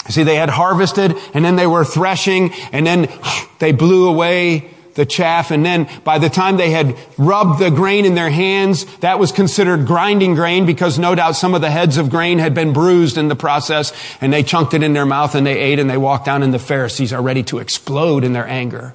See, 0.08 0.24
they 0.24 0.34
had 0.34 0.48
harvested 0.48 1.14
and 1.32 1.44
then 1.44 1.54
they 1.54 1.66
were 1.66 1.84
threshing 1.84 2.52
and 2.72 2.84
then 2.84 3.08
they 3.60 3.70
blew 3.70 4.08
away 4.08 4.70
the 4.94 5.06
chaff. 5.06 5.52
And 5.52 5.64
then 5.64 5.88
by 6.02 6.18
the 6.18 6.28
time 6.28 6.56
they 6.56 6.70
had 6.70 6.96
rubbed 7.16 7.60
the 7.60 7.70
grain 7.70 8.04
in 8.04 8.16
their 8.16 8.30
hands, 8.30 8.84
that 8.96 9.20
was 9.20 9.30
considered 9.30 9.86
grinding 9.86 10.34
grain 10.34 10.66
because 10.66 10.98
no 10.98 11.14
doubt 11.14 11.36
some 11.36 11.54
of 11.54 11.60
the 11.60 11.70
heads 11.70 11.98
of 11.98 12.10
grain 12.10 12.40
had 12.40 12.52
been 12.52 12.72
bruised 12.72 13.16
in 13.16 13.28
the 13.28 13.36
process 13.36 13.92
and 14.20 14.32
they 14.32 14.42
chunked 14.42 14.74
it 14.74 14.82
in 14.82 14.92
their 14.92 15.06
mouth 15.06 15.36
and 15.36 15.46
they 15.46 15.56
ate 15.56 15.78
and 15.78 15.88
they 15.88 15.96
walked 15.96 16.26
down 16.26 16.42
and 16.42 16.52
the 16.52 16.58
Pharisees 16.58 17.12
are 17.12 17.22
ready 17.22 17.44
to 17.44 17.58
explode 17.58 18.24
in 18.24 18.32
their 18.32 18.48
anger. 18.48 18.92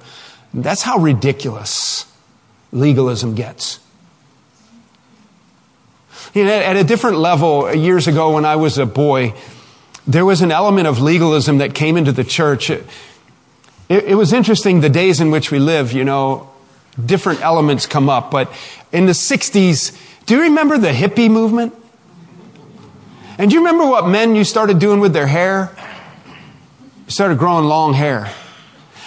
That's 0.52 0.82
how 0.82 0.98
ridiculous 0.98 2.04
legalism 2.70 3.34
gets. 3.34 3.80
You 6.34 6.44
know, 6.44 6.52
at 6.52 6.76
a 6.76 6.84
different 6.84 7.18
level, 7.18 7.74
years 7.74 8.08
ago 8.08 8.32
when 8.32 8.46
I 8.46 8.56
was 8.56 8.78
a 8.78 8.86
boy, 8.86 9.34
there 10.06 10.24
was 10.24 10.40
an 10.40 10.50
element 10.50 10.88
of 10.88 10.98
legalism 10.98 11.58
that 11.58 11.74
came 11.74 11.98
into 11.98 12.10
the 12.10 12.24
church. 12.24 12.70
It, 12.70 12.86
it, 13.90 14.14
was 14.16 14.32
interesting 14.32 14.80
the 14.80 14.88
days 14.88 15.20
in 15.20 15.30
which 15.30 15.50
we 15.50 15.58
live, 15.58 15.92
you 15.92 16.04
know, 16.04 16.50
different 17.04 17.42
elements 17.42 17.84
come 17.84 18.08
up. 18.08 18.30
But 18.30 18.50
in 18.92 19.04
the 19.04 19.12
60s, 19.12 19.94
do 20.24 20.36
you 20.36 20.42
remember 20.44 20.78
the 20.78 20.90
hippie 20.90 21.30
movement? 21.30 21.74
And 23.36 23.50
do 23.50 23.54
you 23.54 23.60
remember 23.60 23.86
what 23.86 24.08
men 24.08 24.34
you 24.34 24.44
started 24.44 24.78
doing 24.78 25.00
with 25.00 25.12
their 25.12 25.26
hair? 25.26 25.70
You 27.04 27.10
started 27.10 27.36
growing 27.36 27.66
long 27.66 27.92
hair. 27.92 28.32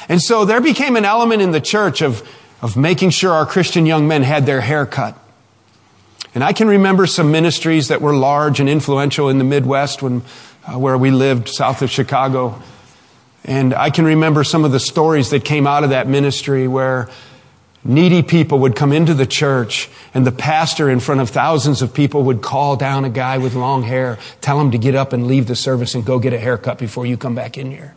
And 0.07 0.21
so 0.21 0.45
there 0.45 0.61
became 0.61 0.95
an 0.95 1.05
element 1.05 1.41
in 1.41 1.49
the 1.49 1.61
church 1.61 2.03
of, 2.03 2.27
of 2.61 2.77
making 2.77 3.09
sure 3.09 3.31
our 3.31 3.47
Christian 3.47 3.87
young 3.87 4.07
men 4.07 4.21
had 4.21 4.45
their 4.45 4.61
hair 4.61 4.85
cut. 4.85 5.17
And 6.35 6.43
I 6.43 6.51
can 6.51 6.67
remember 6.67 7.07
some 7.07 7.31
ministries 7.31 7.87
that 7.87 8.01
were 8.01 8.13
large 8.13 8.59
and 8.59 8.67
influential 8.67 9.29
in 9.29 9.37
the 9.37 9.45
Midwest 9.45 10.01
when, 10.01 10.21
uh, 10.67 10.77
where 10.77 10.97
we 10.97 11.09
lived 11.09 11.47
south 11.47 11.81
of 11.81 11.89
Chicago. 11.89 12.61
And 13.45 13.73
I 13.73 13.89
can 13.89 14.03
remember 14.03 14.43
some 14.43 14.65
of 14.65 14.73
the 14.73 14.79
stories 14.79 15.29
that 15.29 15.45
came 15.45 15.65
out 15.65 15.85
of 15.85 15.91
that 15.91 16.09
ministry 16.09 16.67
where 16.67 17.09
needy 17.85 18.21
people 18.21 18.59
would 18.59 18.75
come 18.75 18.91
into 18.91 19.13
the 19.13 19.25
church 19.25 19.87
and 20.13 20.27
the 20.27 20.31
pastor 20.31 20.89
in 20.89 20.99
front 20.99 21.21
of 21.21 21.29
thousands 21.29 21.81
of 21.81 21.93
people 21.93 22.23
would 22.23 22.41
call 22.41 22.75
down 22.75 23.05
a 23.05 23.09
guy 23.09 23.37
with 23.37 23.53
long 23.55 23.83
hair, 23.83 24.19
tell 24.41 24.59
him 24.59 24.71
to 24.71 24.77
get 24.77 24.93
up 24.93 25.13
and 25.13 25.27
leave 25.27 25.47
the 25.47 25.55
service 25.55 25.95
and 25.95 26.03
go 26.03 26.19
get 26.19 26.33
a 26.33 26.39
haircut 26.39 26.77
before 26.77 27.05
you 27.05 27.15
come 27.15 27.35
back 27.35 27.57
in 27.57 27.71
here. 27.71 27.95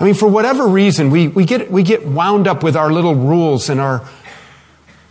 I 0.00 0.04
mean, 0.04 0.14
for 0.14 0.28
whatever 0.28 0.66
reason, 0.66 1.10
we, 1.10 1.28
we, 1.28 1.44
get, 1.44 1.70
we 1.70 1.82
get 1.82 2.06
wound 2.06 2.48
up 2.48 2.62
with 2.62 2.76
our 2.76 2.92
little 2.92 3.14
rules 3.14 3.68
and 3.68 3.80
our, 3.80 4.06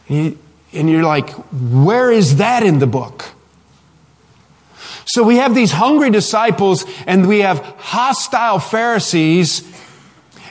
and 0.10 0.38
you're 0.72 1.04
like, 1.04 1.30
where 1.52 2.12
is 2.12 2.38
that 2.38 2.64
in 2.64 2.80
the 2.80 2.88
book? 2.88 3.26
So 5.06 5.24
we 5.24 5.38
have 5.38 5.54
these 5.54 5.72
hungry 5.72 6.10
disciples 6.10 6.86
and 7.06 7.28
we 7.28 7.40
have 7.40 7.60
hostile 7.78 8.60
Pharisees 8.60 9.64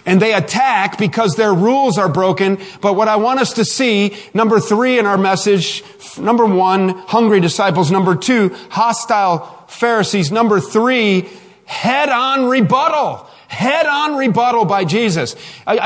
and 0.04 0.20
they 0.20 0.34
attack 0.34 0.98
because 0.98 1.36
their 1.36 1.54
rules 1.54 1.98
are 1.98 2.08
broken. 2.08 2.58
But 2.80 2.94
what 2.94 3.08
I 3.08 3.16
want 3.16 3.40
us 3.40 3.54
to 3.54 3.64
see, 3.64 4.16
number 4.34 4.60
three 4.60 4.98
in 4.98 5.06
our 5.06 5.18
message, 5.18 5.84
number 6.18 6.44
one, 6.44 6.90
hungry 6.90 7.40
disciples. 7.40 7.90
Number 7.90 8.16
two, 8.16 8.54
hostile 8.70 9.64
Pharisees. 9.68 10.32
Number 10.32 10.60
three, 10.60 11.28
head 11.64 12.08
on 12.08 12.46
rebuttal 12.46 13.28
head 13.52 13.87
on 13.87 14.16
rebuttal 14.16 14.64
by 14.64 14.85
Jesus. 14.85 15.37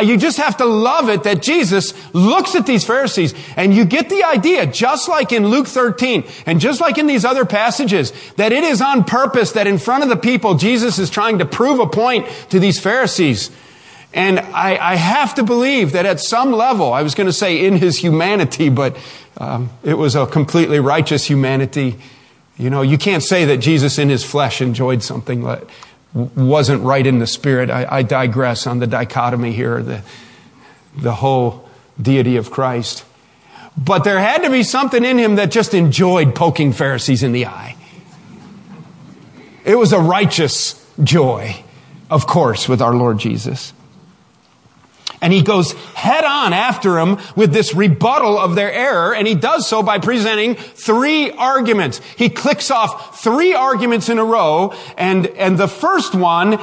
You 0.02 0.16
just 0.16 0.38
have 0.38 0.58
to 0.58 0.64
love 0.64 1.08
it 1.08 1.24
that 1.24 1.42
Jesus 1.42 1.92
looks 2.14 2.54
at 2.54 2.64
these 2.64 2.84
Pharisees 2.84 3.34
and 3.56 3.74
you 3.74 3.84
get 3.84 4.08
the 4.08 4.22
idea, 4.22 4.66
just 4.66 5.08
like 5.08 5.32
in 5.32 5.48
Luke 5.48 5.66
13 5.66 6.24
and 6.46 6.60
just 6.60 6.80
like 6.80 6.96
in 6.96 7.08
these 7.08 7.24
other 7.24 7.44
passages, 7.44 8.12
that 8.36 8.52
it 8.52 8.62
is 8.62 8.80
on 8.80 9.02
purpose 9.02 9.52
that 9.52 9.66
in 9.66 9.78
front 9.78 10.04
of 10.04 10.08
the 10.08 10.16
people, 10.16 10.54
Jesus 10.54 11.00
is 11.00 11.10
trying 11.10 11.40
to 11.40 11.44
prove 11.44 11.80
a 11.80 11.88
point 11.88 12.28
to 12.50 12.60
these 12.60 12.78
Pharisees. 12.78 13.50
And 14.14 14.38
I, 14.38 14.76
I 14.92 14.94
have 14.94 15.34
to 15.34 15.42
believe 15.42 15.92
that 15.92 16.06
at 16.06 16.20
some 16.20 16.52
level, 16.52 16.92
I 16.92 17.02
was 17.02 17.16
going 17.16 17.26
to 17.26 17.32
say 17.32 17.66
in 17.66 17.76
his 17.76 17.98
humanity, 17.98 18.68
but 18.68 18.96
um, 19.38 19.70
it 19.82 19.94
was 19.94 20.14
a 20.14 20.24
completely 20.26 20.78
righteous 20.78 21.24
humanity. 21.24 21.96
You 22.56 22.70
know, 22.70 22.82
you 22.82 22.96
can't 22.96 23.24
say 23.24 23.44
that 23.46 23.58
Jesus 23.58 23.98
in 23.98 24.08
his 24.08 24.24
flesh 24.24 24.62
enjoyed 24.62 25.02
something 25.02 25.42
like, 25.42 25.68
wasn't 26.16 26.82
right 26.82 27.06
in 27.06 27.18
the 27.18 27.26
spirit. 27.26 27.68
I, 27.68 27.86
I 27.90 28.02
digress 28.02 28.66
on 28.66 28.78
the 28.78 28.86
dichotomy 28.86 29.52
here, 29.52 29.82
the, 29.82 30.02
the 30.96 31.12
whole 31.12 31.68
deity 32.00 32.36
of 32.36 32.50
Christ. 32.50 33.04
But 33.76 34.04
there 34.04 34.18
had 34.18 34.42
to 34.42 34.50
be 34.50 34.62
something 34.62 35.04
in 35.04 35.18
him 35.18 35.34
that 35.34 35.50
just 35.50 35.74
enjoyed 35.74 36.34
poking 36.34 36.72
Pharisees 36.72 37.22
in 37.22 37.32
the 37.32 37.46
eye. 37.46 37.76
It 39.64 39.74
was 39.74 39.92
a 39.92 40.00
righteous 40.00 40.82
joy, 41.02 41.62
of 42.08 42.26
course, 42.26 42.68
with 42.68 42.80
our 42.80 42.94
Lord 42.94 43.18
Jesus. 43.18 43.74
And 45.20 45.32
he 45.32 45.42
goes 45.42 45.72
head 45.94 46.24
on 46.24 46.52
after 46.52 46.94
them 46.94 47.18
with 47.34 47.52
this 47.52 47.74
rebuttal 47.74 48.38
of 48.38 48.54
their 48.54 48.70
error, 48.70 49.14
and 49.14 49.26
he 49.26 49.34
does 49.34 49.66
so 49.66 49.82
by 49.82 49.98
presenting 49.98 50.54
three 50.54 51.30
arguments. 51.30 52.00
He 52.16 52.28
clicks 52.28 52.70
off 52.70 53.22
three 53.22 53.54
arguments 53.54 54.08
in 54.08 54.18
a 54.18 54.24
row, 54.24 54.74
and, 54.98 55.26
and 55.26 55.56
the 55.56 55.68
first 55.68 56.14
one, 56.14 56.60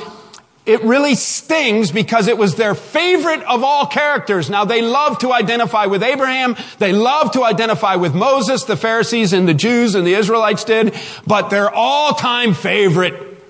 it 0.65 0.81
really 0.83 1.15
stings 1.15 1.91
because 1.91 2.27
it 2.27 2.37
was 2.37 2.55
their 2.55 2.73
favorite 2.73 3.41
of 3.41 3.63
all 3.63 3.85
characters. 3.85 4.49
Now 4.49 4.63
they 4.63 4.81
love 4.81 5.19
to 5.19 5.33
identify 5.33 5.87
with 5.87 6.03
Abraham. 6.03 6.55
They 6.79 6.93
love 6.93 7.31
to 7.31 7.43
identify 7.43 7.95
with 7.95 8.15
Moses, 8.15 8.63
the 8.63 8.77
Pharisees 8.77 9.33
and 9.33 9.45
the 9.45 9.53
Jews 9.53 9.93
and 9.93 10.07
the 10.07 10.13
Israelites 10.13 10.63
did. 10.63 10.95
But 11.27 11.49
their 11.49 11.69
all-time 11.69 12.53
favorite 12.53 13.43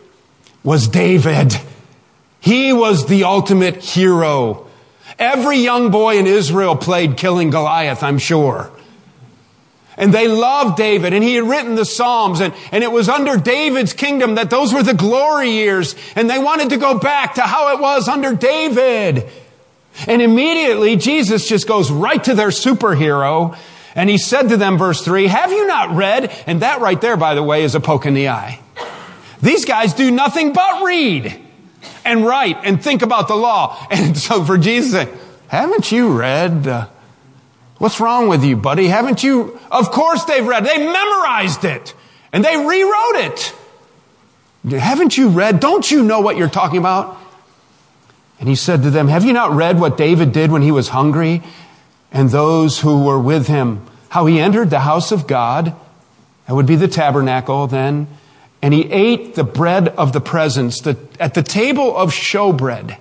was 0.63 0.87
David. 0.87 1.53
He 2.39 2.73
was 2.73 3.05
the 3.05 3.25
ultimate 3.25 3.83
hero. 3.83 4.67
Every 5.19 5.57
young 5.57 5.91
boy 5.91 6.17
in 6.17 6.27
Israel 6.27 6.75
played 6.75 7.17
killing 7.17 7.49
Goliath, 7.49 8.03
I'm 8.03 8.17
sure. 8.17 8.71
And 9.95 10.13
they 10.13 10.27
loved 10.27 10.77
David, 10.77 11.13
and 11.13 11.23
he 11.23 11.35
had 11.35 11.47
written 11.47 11.75
the 11.75 11.85
Psalms, 11.85 12.39
and, 12.39 12.53
and 12.71 12.83
it 12.83 12.91
was 12.91 13.09
under 13.09 13.37
David's 13.37 13.93
kingdom 13.93 14.35
that 14.35 14.49
those 14.49 14.73
were 14.73 14.81
the 14.81 14.95
glory 14.95 15.51
years, 15.51 15.95
and 16.15 16.29
they 16.29 16.39
wanted 16.39 16.71
to 16.71 16.77
go 16.77 16.97
back 16.97 17.35
to 17.35 17.41
how 17.41 17.75
it 17.75 17.79
was 17.79 18.07
under 18.07 18.33
David. 18.33 19.29
And 20.07 20.21
immediately 20.21 20.95
Jesus 20.95 21.47
just 21.47 21.67
goes 21.67 21.91
right 21.91 22.23
to 22.23 22.33
their 22.33 22.47
superhero, 22.47 23.55
and 23.93 24.09
he 24.09 24.17
said 24.17 24.49
to 24.49 24.57
them, 24.57 24.79
verse 24.79 25.05
3, 25.05 25.27
Have 25.27 25.51
you 25.51 25.67
not 25.67 25.95
read? 25.95 26.35
And 26.47 26.63
that 26.63 26.81
right 26.81 26.99
there, 26.99 27.17
by 27.17 27.35
the 27.35 27.43
way, 27.43 27.63
is 27.63 27.75
a 27.75 27.79
poke 27.79 28.07
in 28.07 28.15
the 28.15 28.29
eye. 28.29 28.59
These 29.43 29.65
guys 29.65 29.93
do 29.93 30.09
nothing 30.09 30.53
but 30.53 30.83
read 30.83 31.42
and 32.05 32.25
write 32.25 32.57
and 32.63 32.81
think 32.83 33.01
about 33.01 33.27
the 33.27 33.35
law. 33.35 33.87
And 33.91 34.17
so 34.17 34.43
for 34.43 34.57
Jesus, 34.57 35.07
haven't 35.47 35.91
you 35.91 36.17
read? 36.17 36.67
Uh, 36.67 36.87
what's 37.77 37.99
wrong 37.99 38.27
with 38.27 38.43
you, 38.43 38.55
buddy? 38.55 38.87
Haven't 38.87 39.23
you? 39.23 39.59
Of 39.71 39.91
course 39.91 40.23
they've 40.25 40.45
read. 40.45 40.65
They 40.65 40.77
memorized 40.77 41.65
it 41.65 41.93
and 42.31 42.43
they 42.43 42.57
rewrote 42.57 43.15
it. 43.15 43.55
Haven't 44.69 45.17
you 45.17 45.29
read? 45.29 45.59
Don't 45.59 45.89
you 45.89 46.03
know 46.03 46.21
what 46.21 46.37
you're 46.37 46.49
talking 46.49 46.79
about? 46.79 47.17
And 48.39 48.49
he 48.49 48.55
said 48.55 48.83
to 48.83 48.89
them, 48.89 49.07
Have 49.07 49.25
you 49.25 49.33
not 49.33 49.51
read 49.51 49.79
what 49.79 49.97
David 49.97 50.31
did 50.31 50.51
when 50.51 50.61
he 50.61 50.71
was 50.71 50.89
hungry 50.89 51.43
and 52.11 52.29
those 52.29 52.79
who 52.79 53.03
were 53.03 53.19
with 53.19 53.47
him? 53.47 53.85
How 54.09 54.25
he 54.25 54.39
entered 54.39 54.69
the 54.69 54.79
house 54.79 55.11
of 55.11 55.27
God, 55.27 55.75
that 56.47 56.53
would 56.53 56.65
be 56.65 56.75
the 56.75 56.87
tabernacle 56.87 57.67
then, 57.67 58.07
and 58.63 58.73
he 58.73 58.89
ate 58.89 59.35
the 59.35 59.43
bread 59.43 59.89
of 59.89 60.13
the 60.13 60.21
presence 60.21 60.79
the, 60.79 60.97
at 61.19 61.33
the 61.33 61.43
table 61.43 61.95
of 61.97 62.11
showbread. 62.11 62.97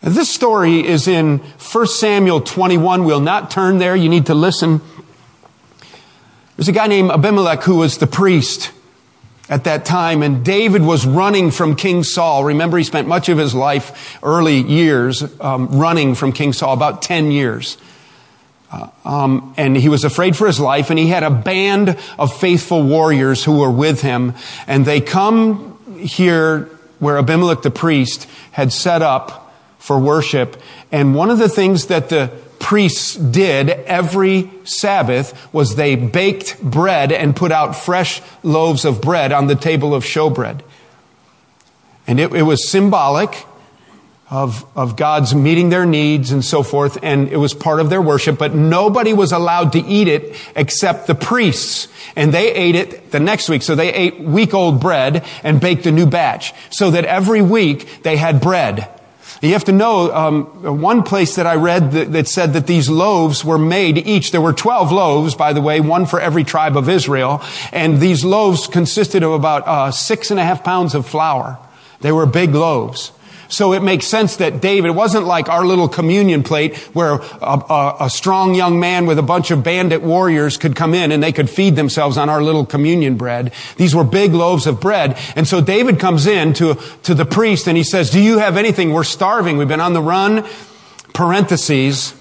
This 0.00 0.28
story 0.28 0.84
is 0.84 1.06
in 1.06 1.38
1 1.38 1.86
Samuel 1.86 2.40
21. 2.40 3.04
We'll 3.04 3.20
not 3.20 3.48
turn 3.48 3.78
there. 3.78 3.94
You 3.94 4.08
need 4.08 4.26
to 4.26 4.34
listen. 4.34 4.80
There's 6.56 6.66
a 6.66 6.72
guy 6.72 6.88
named 6.88 7.12
Abimelech 7.12 7.62
who 7.62 7.76
was 7.76 7.98
the 7.98 8.08
priest 8.08 8.72
at 9.48 9.64
that 9.64 9.84
time, 9.84 10.24
and 10.24 10.44
David 10.44 10.82
was 10.82 11.06
running 11.06 11.52
from 11.52 11.76
King 11.76 12.02
Saul. 12.02 12.44
Remember, 12.44 12.76
he 12.76 12.82
spent 12.82 13.06
much 13.06 13.28
of 13.28 13.38
his 13.38 13.54
life, 13.54 14.18
early 14.22 14.60
years, 14.60 15.22
um, 15.40 15.68
running 15.78 16.16
from 16.16 16.32
King 16.32 16.52
Saul, 16.52 16.72
about 16.72 17.02
10 17.02 17.30
years. 17.30 17.76
Uh, 18.70 18.88
um, 19.04 19.54
and 19.56 19.76
he 19.76 19.88
was 19.88 20.04
afraid 20.04 20.36
for 20.36 20.46
his 20.46 20.60
life, 20.60 20.90
and 20.90 20.98
he 20.98 21.08
had 21.08 21.22
a 21.22 21.30
band 21.30 21.96
of 22.18 22.38
faithful 22.38 22.82
warriors 22.82 23.42
who 23.42 23.58
were 23.58 23.70
with 23.70 24.00
him. 24.00 24.34
And 24.66 24.84
they 24.84 25.00
come 25.00 25.78
here 25.98 26.68
where 27.00 27.18
Abimelech 27.18 27.62
the 27.62 27.70
priest 27.70 28.28
had 28.52 28.72
set 28.72 29.02
up 29.02 29.52
for 29.78 29.98
worship. 29.98 30.56
And 30.92 31.14
one 31.14 31.30
of 31.30 31.38
the 31.38 31.48
things 31.48 31.86
that 31.86 32.10
the 32.10 32.30
priests 32.60 33.16
did 33.16 33.70
every 33.70 34.50
Sabbath 34.64 35.52
was 35.52 35.74
they 35.74 35.96
baked 35.96 36.62
bread 36.62 37.10
and 37.10 37.34
put 37.34 37.50
out 37.50 37.74
fresh 37.74 38.22
loaves 38.42 38.84
of 38.84 39.00
bread 39.00 39.32
on 39.32 39.46
the 39.46 39.56
table 39.56 39.94
of 39.94 40.04
showbread. 40.04 40.60
And 42.06 42.20
it, 42.20 42.32
it 42.34 42.42
was 42.42 42.68
symbolic 42.68 43.46
of, 44.30 44.64
of 44.76 44.94
God's 44.94 45.34
meeting 45.34 45.70
their 45.70 45.84
needs 45.84 46.30
and 46.30 46.44
so 46.44 46.62
forth, 46.62 46.98
and 47.02 47.28
it 47.28 47.36
was 47.36 47.52
part 47.52 47.80
of 47.80 47.90
their 47.90 48.00
worship, 48.00 48.38
but 48.38 48.54
nobody 48.54 49.12
was 49.12 49.32
allowed 49.32 49.72
to 49.72 49.80
eat 49.80 50.06
it 50.06 50.36
except 50.54 51.08
the 51.08 51.16
priests. 51.16 51.88
And 52.14 52.32
they 52.32 52.52
ate 52.52 52.76
it 52.76 53.10
the 53.10 53.18
next 53.18 53.48
week. 53.48 53.62
So 53.62 53.74
they 53.74 53.92
ate 53.92 54.20
week 54.20 54.54
old 54.54 54.80
bread 54.80 55.24
and 55.42 55.60
baked 55.60 55.86
a 55.86 55.90
new 55.90 56.06
batch. 56.06 56.52
So 56.70 56.92
that 56.92 57.04
every 57.04 57.42
week 57.42 58.02
they 58.02 58.16
had 58.16 58.40
bread. 58.40 58.88
You 59.42 59.54
have 59.54 59.64
to 59.64 59.72
know, 59.72 60.14
um, 60.14 60.80
one 60.80 61.02
place 61.02 61.36
that 61.36 61.46
I 61.46 61.54
read 61.54 61.92
that, 61.92 62.12
that, 62.12 62.28
said 62.28 62.52
that 62.52 62.66
these 62.66 62.90
loaves 62.90 63.42
were 63.42 63.58
made 63.58 63.96
each. 63.96 64.32
There 64.32 64.40
were 64.40 64.52
12 64.52 64.92
loaves, 64.92 65.34
by 65.34 65.54
the 65.54 65.62
way, 65.62 65.80
one 65.80 66.04
for 66.04 66.20
every 66.20 66.44
tribe 66.44 66.76
of 66.76 66.90
Israel. 66.90 67.42
And 67.72 68.00
these 68.00 68.22
loaves 68.22 68.66
consisted 68.66 69.22
of 69.22 69.32
about 69.32 69.66
uh, 69.66 69.90
six 69.92 70.30
and 70.30 70.38
a 70.38 70.44
half 70.44 70.62
pounds 70.62 70.94
of 70.94 71.06
flour. 71.06 71.58
They 72.02 72.12
were 72.12 72.26
big 72.26 72.54
loaves. 72.54 73.12
So 73.50 73.72
it 73.72 73.82
makes 73.82 74.06
sense 74.06 74.36
that 74.36 74.60
David 74.60 74.88
it 74.88 74.94
wasn't 74.94 75.26
like 75.26 75.48
our 75.48 75.66
little 75.66 75.88
communion 75.88 76.44
plate 76.44 76.76
where 76.94 77.14
a, 77.14 77.60
a, 77.68 77.96
a, 78.02 78.10
strong 78.10 78.54
young 78.54 78.78
man 78.78 79.06
with 79.06 79.18
a 79.18 79.22
bunch 79.22 79.50
of 79.50 79.64
bandit 79.64 80.02
warriors 80.02 80.56
could 80.56 80.76
come 80.76 80.94
in 80.94 81.10
and 81.10 81.20
they 81.20 81.32
could 81.32 81.50
feed 81.50 81.74
themselves 81.74 82.16
on 82.16 82.28
our 82.28 82.40
little 82.40 82.64
communion 82.64 83.16
bread. 83.16 83.52
These 83.76 83.92
were 83.92 84.04
big 84.04 84.34
loaves 84.34 84.68
of 84.68 84.80
bread. 84.80 85.18
And 85.34 85.48
so 85.48 85.60
David 85.60 85.98
comes 85.98 86.28
in 86.28 86.54
to, 86.54 86.76
to 87.02 87.12
the 87.12 87.24
priest 87.24 87.66
and 87.66 87.76
he 87.76 87.82
says, 87.82 88.10
do 88.10 88.20
you 88.20 88.38
have 88.38 88.56
anything? 88.56 88.92
We're 88.92 89.02
starving. 89.02 89.58
We've 89.58 89.66
been 89.66 89.80
on 89.80 89.94
the 89.94 90.02
run. 90.02 90.46
Parentheses. 91.12 92.14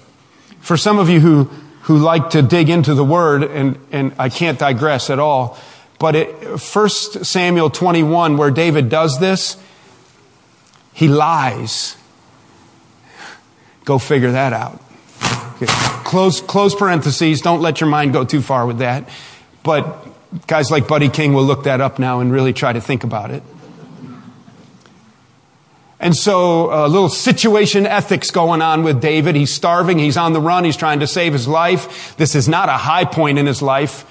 For 0.61 0.77
some 0.77 0.97
of 0.97 1.09
you 1.09 1.19
who, 1.19 1.43
who 1.83 1.99
like 1.99 2.31
to 2.31 2.41
dig 2.41 2.71
into 2.71 2.95
the 2.95 3.05
word 3.05 3.43
and, 3.43 3.77
and 3.91 4.13
I 4.17 4.29
can't 4.29 4.57
digress 4.57 5.11
at 5.11 5.19
all, 5.19 5.59
but 5.99 6.15
it, 6.15 6.59
1 6.59 6.89
Samuel 6.89 7.69
21 7.69 8.37
where 8.37 8.49
David 8.49 8.89
does 8.89 9.19
this, 9.19 9.57
he 10.99 11.07
lies. 11.07 11.95
Go 13.85 13.99
figure 13.99 14.33
that 14.33 14.51
out. 14.51 14.83
Okay. 15.55 15.65
Close, 16.03 16.41
close 16.41 16.75
parentheses. 16.75 17.39
Don't 17.39 17.61
let 17.61 17.79
your 17.79 17.89
mind 17.89 18.11
go 18.11 18.25
too 18.25 18.41
far 18.41 18.65
with 18.65 18.79
that. 18.79 19.07
But 19.63 20.05
guys 20.45 20.69
like 20.69 20.89
Buddy 20.89 21.07
King 21.07 21.33
will 21.33 21.45
look 21.45 21.63
that 21.63 21.79
up 21.79 21.99
now 21.99 22.19
and 22.19 22.33
really 22.33 22.51
try 22.51 22.73
to 22.73 22.81
think 22.81 23.05
about 23.05 23.31
it. 23.31 23.43
And 26.01 26.13
so 26.13 26.69
a 26.69 26.89
little 26.89 27.07
situation 27.07 27.85
ethics 27.85 28.29
going 28.29 28.61
on 28.61 28.83
with 28.83 28.99
David. 28.99 29.37
He's 29.37 29.53
starving. 29.53 29.99
He's 29.99 30.17
on 30.17 30.33
the 30.33 30.41
run. 30.41 30.65
He's 30.65 30.75
trying 30.75 30.99
to 30.99 31.07
save 31.07 31.31
his 31.31 31.47
life. 31.47 32.17
This 32.17 32.35
is 32.35 32.49
not 32.49 32.67
a 32.67 32.73
high 32.73 33.05
point 33.05 33.37
in 33.37 33.45
his 33.45 33.61
life. 33.61 34.05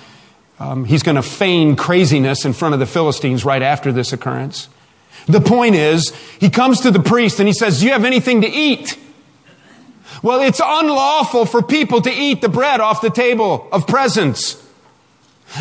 Um, 0.58 0.86
he's 0.86 1.02
going 1.02 1.16
to 1.16 1.22
feign 1.22 1.76
craziness 1.76 2.46
in 2.46 2.54
front 2.54 2.72
of 2.72 2.80
the 2.80 2.86
Philistines 2.86 3.44
right 3.44 3.60
after 3.60 3.92
this 3.92 4.14
occurrence. 4.14 4.70
The 5.28 5.40
point 5.40 5.74
is, 5.74 6.14
he 6.40 6.48
comes 6.48 6.80
to 6.80 6.90
the 6.90 7.00
priest 7.00 7.38
and 7.38 7.46
he 7.46 7.52
says, 7.52 7.80
do 7.80 7.86
you 7.86 7.92
have 7.92 8.06
anything 8.06 8.40
to 8.40 8.48
eat? 8.48 8.98
Well, 10.22 10.40
it's 10.40 10.60
unlawful 10.64 11.44
for 11.44 11.62
people 11.62 12.00
to 12.00 12.10
eat 12.10 12.40
the 12.40 12.48
bread 12.48 12.80
off 12.80 13.02
the 13.02 13.10
table 13.10 13.68
of 13.70 13.86
presence. 13.86 14.64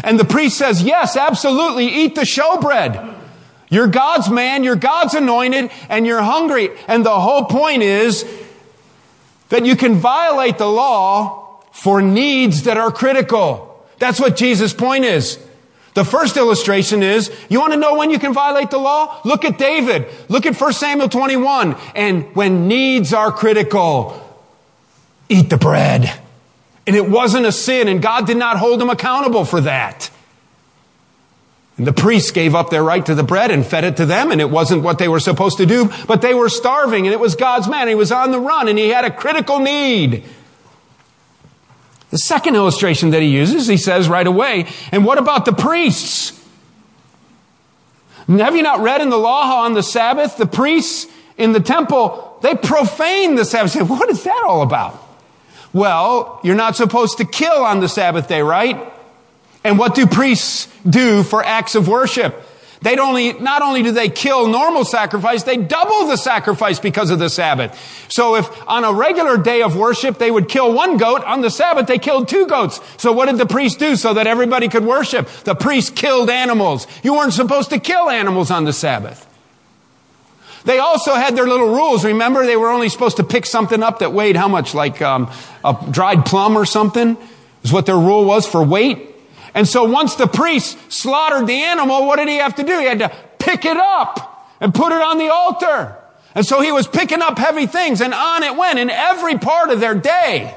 And 0.03 0.19
the 0.19 0.25
priest 0.25 0.58
says, 0.58 0.82
yes, 0.82 1.17
absolutely, 1.17 1.88
eat 1.88 2.15
the 2.15 2.21
showbread. 2.21 3.15
You're 3.69 3.88
God's 3.88 4.30
man, 4.30 4.63
you're 4.63 4.77
God's 4.77 5.13
anointed, 5.13 5.69
and 5.89 6.08
you're 6.08 6.21
hungry. 6.21 6.69
And 6.88 7.06
the 7.06 7.19
whole 7.19 7.45
point 7.45 7.84
is 7.84 8.25
that 9.49 9.65
you 9.65 9.75
can 9.75 9.95
violate 9.95 10.58
the 10.58 10.69
law 10.69 11.62
for 11.73 12.01
needs 12.01 12.63
that 12.63 12.77
are 12.77 12.91
critical. 12.91 13.86
That's 13.99 14.19
what 14.19 14.38
Jesus' 14.38 14.73
point 14.73 15.03
is. 15.03 15.38
The 15.97 16.05
first 16.05 16.38
illustration 16.38 17.01
is, 17.01 17.31
you 17.49 17.60
want 17.60 17.73
to 17.73 17.79
know 17.79 17.95
when 17.95 18.12
you 18.12 18.19
can 18.19 18.31
violate 18.31 18.69
the 18.69 18.77
law? 18.77 19.19
Look 19.25 19.43
at 19.43 19.57
David. 19.57 20.05
Look 20.29 20.45
at 20.45 20.55
1 20.55 20.73
Samuel 20.73 21.10
21. 21.10 21.75
And 21.95 22.36
when 22.36 22.67
needs 22.67 23.13
are 23.13 23.31
critical, 23.31 24.21
eat 25.27 25.49
the 25.49 25.57
bread. 25.57 26.13
And 26.86 26.95
it 26.95 27.10
wasn't 27.10 27.47
a 27.47 27.51
sin, 27.51 27.88
and 27.88 27.99
God 27.99 28.27
did 28.27 28.38
not 28.38 28.57
hold 28.57 28.79
him 28.79 28.91
accountable 28.91 29.43
for 29.43 29.60
that. 29.62 30.12
And 31.79 31.88
the 31.88 31.93
priests 31.93 32.29
gave 32.29 32.53
up 32.53 32.69
their 32.69 32.83
right 32.83 33.03
to 33.07 33.15
the 33.15 33.23
bread 33.23 33.49
and 33.49 33.65
fed 33.65 33.83
it 33.83 33.97
to 33.97 34.05
them, 34.05 34.31
and 34.31 34.39
it 34.39 34.51
wasn't 34.51 34.83
what 34.83 34.99
they 34.99 35.07
were 35.07 35.19
supposed 35.19 35.57
to 35.57 35.65
do, 35.65 35.89
but 36.05 36.21
they 36.21 36.36
were 36.36 36.49
starving, 36.49 37.07
and 37.07 37.13
it 37.13 37.19
was 37.19 37.36
God's 37.36 37.67
man. 37.67 37.88
He 37.88 37.95
was 37.95 38.12
on 38.12 38.29
the 38.29 38.39
run, 38.39 38.67
and 38.67 38.77
he 38.77 38.89
had 38.89 39.03
a 39.03 39.10
critical 39.10 39.57
need. 39.57 40.25
The 42.10 42.17
second 42.17 42.56
illustration 42.56 43.10
that 43.12 43.22
he 43.22 43.28
uses, 43.28 43.67
he 43.67 43.78
says 43.78 44.08
right 44.08 44.26
away, 44.26 44.67
and 44.91 45.06
what 45.06 45.17
about 45.17 45.46
the 45.46 45.54
priests? 45.54 46.34
Have 48.28 48.56
you 48.56 48.63
not 48.63 48.80
read 48.80 49.02
in 49.02 49.10
the 49.10 49.17
law 49.17 49.46
how 49.46 49.58
on 49.60 49.74
the 49.74 49.84
Sabbath, 49.84 50.38
the 50.38 50.48
priests 50.48 51.08
in 51.38 51.52
the 51.52 51.60
temple, 51.60 52.39
they 52.41 52.56
profane 52.56 53.36
the 53.36 53.46
Sabbath? 53.46 53.72
Say, 53.72 53.82
what 53.82 54.10
is 54.10 54.24
that 54.24 54.43
all 54.48 54.62
about? 54.62 55.02
Well, 55.74 56.39
you're 56.43 56.56
not 56.56 56.76
supposed 56.76 57.17
to 57.17 57.26
kill 57.26 57.63
on 57.63 57.82
the 57.82 57.89
Sabbath 57.89 58.28
day, 58.28 58.41
right? 58.41 58.93
And 59.63 59.78
what 59.78 59.96
do 59.96 60.08
priests 60.08 60.67
do 60.89 61.24
for 61.24 61.43
acts 61.43 61.76
of 61.76 61.88
worship? 61.88 62.46
They 62.81 62.97
only, 62.97 63.33
not 63.33 63.61
only 63.61 63.81
do 63.81 63.91
they 63.91 64.09
kill 64.09 64.47
normal 64.47 64.85
sacrifice, 64.85 65.43
they 65.43 65.57
double 65.57 66.07
the 66.07 66.15
sacrifice 66.15 66.79
because 66.79 67.09
of 67.09 67.17
the 67.17 67.29
Sabbath. 67.29 68.05
So 68.07 68.35
if 68.35 68.47
on 68.67 68.83
a 68.83 68.93
regular 68.93 69.37
day 69.37 69.63
of 69.63 69.75
worship 69.75 70.19
they 70.19 70.29
would 70.29 70.47
kill 70.47 70.73
one 70.73 70.97
goat, 70.97 71.23
on 71.23 71.41
the 71.41 71.49
Sabbath 71.49 71.87
they 71.87 71.97
killed 71.97 72.27
two 72.27 72.45
goats. 72.45 72.79
So 72.97 73.11
what 73.11 73.25
did 73.25 73.37
the 73.39 73.47
priest 73.47 73.79
do 73.79 73.95
so 73.95 74.13
that 74.13 74.27
everybody 74.27 74.67
could 74.67 74.85
worship? 74.85 75.27
The 75.43 75.55
priest 75.55 75.95
killed 75.95 76.29
animals. 76.29 76.87
You 77.03 77.15
weren't 77.15 77.33
supposed 77.33 77.71
to 77.71 77.79
kill 77.79 78.09
animals 78.09 78.51
on 78.51 78.65
the 78.65 78.73
Sabbath. 78.73 79.23
They 80.65 80.79
also 80.79 81.13
had 81.15 81.35
their 81.35 81.47
little 81.47 81.69
rules. 81.69 82.03
Remember, 82.03 82.45
they 82.45 82.57
were 82.57 82.69
only 82.69 82.89
supposed 82.89 83.17
to 83.17 83.23
pick 83.23 83.45
something 83.45 83.81
up 83.81 83.99
that 83.99 84.11
weighed 84.11 84.35
how 84.35 84.49
much? 84.49 84.73
Like 84.73 85.01
um, 85.01 85.31
a 85.63 85.77
dried 85.89 86.25
plum 86.25 86.57
or 86.57 86.65
something? 86.65 87.17
Is 87.63 87.71
what 87.71 87.85
their 87.85 87.97
rule 87.97 88.25
was 88.25 88.45
for 88.45 88.63
weight. 88.63 89.15
And 89.58 89.67
so 89.67 89.86
once 89.86 90.13
the 90.13 90.28
priest 90.28 90.78
slaughtered 90.91 91.48
the 91.48 91.63
animal, 91.63 92.06
what 92.06 92.17
did 92.17 92.28
he 92.28 92.38
have 92.38 92.54
to 92.58 92.63
do? 92.63 92.78
He 92.78 92.86
had 92.86 93.00
to 93.00 93.12
pick 93.39 93.65
it 93.65 93.76
up 93.76 94.48
and 94.62 94.72
put 94.72 94.91
it 94.91 95.02
on 95.02 95.17
the 95.17 95.30
altar. 95.30 95.96
And 96.36 96.46
so 96.46 96.62
he 96.62 96.72
was 96.72 96.86
picking 96.86 97.24
up 97.24 97.39
heavy 97.39 97.65
things 97.65 98.00
and 98.00 98.13
on 98.13 98.43
it 98.43 98.56
went 98.56 98.78
in 98.78 98.91
every 98.91 99.39
part 99.39 99.72
of 99.72 99.80
their 99.80 99.96
day. 99.96 100.56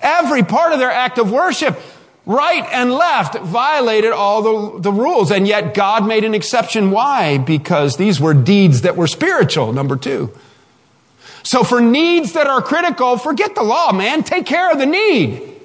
Every 0.00 0.44
part 0.44 0.72
of 0.72 0.78
their 0.78 0.92
act 0.92 1.18
of 1.18 1.32
worship, 1.32 1.80
right 2.26 2.64
and 2.70 2.92
left, 2.92 3.36
violated 3.40 4.12
all 4.12 4.42
the, 4.42 4.82
the 4.82 4.92
rules. 4.92 5.32
And 5.32 5.44
yet 5.44 5.74
God 5.74 6.06
made 6.06 6.22
an 6.22 6.32
exception. 6.32 6.92
Why? 6.92 7.38
Because 7.38 7.96
these 7.96 8.20
were 8.20 8.34
deeds 8.34 8.82
that 8.82 8.94
were 8.94 9.08
spiritual, 9.08 9.72
number 9.72 9.96
two. 9.96 10.32
So 11.42 11.64
for 11.64 11.80
needs 11.80 12.34
that 12.34 12.46
are 12.46 12.62
critical, 12.62 13.18
forget 13.18 13.56
the 13.56 13.64
law, 13.64 13.90
man. 13.90 14.22
Take 14.22 14.46
care 14.46 14.70
of 14.70 14.78
the 14.78 14.86
need. 14.86 15.57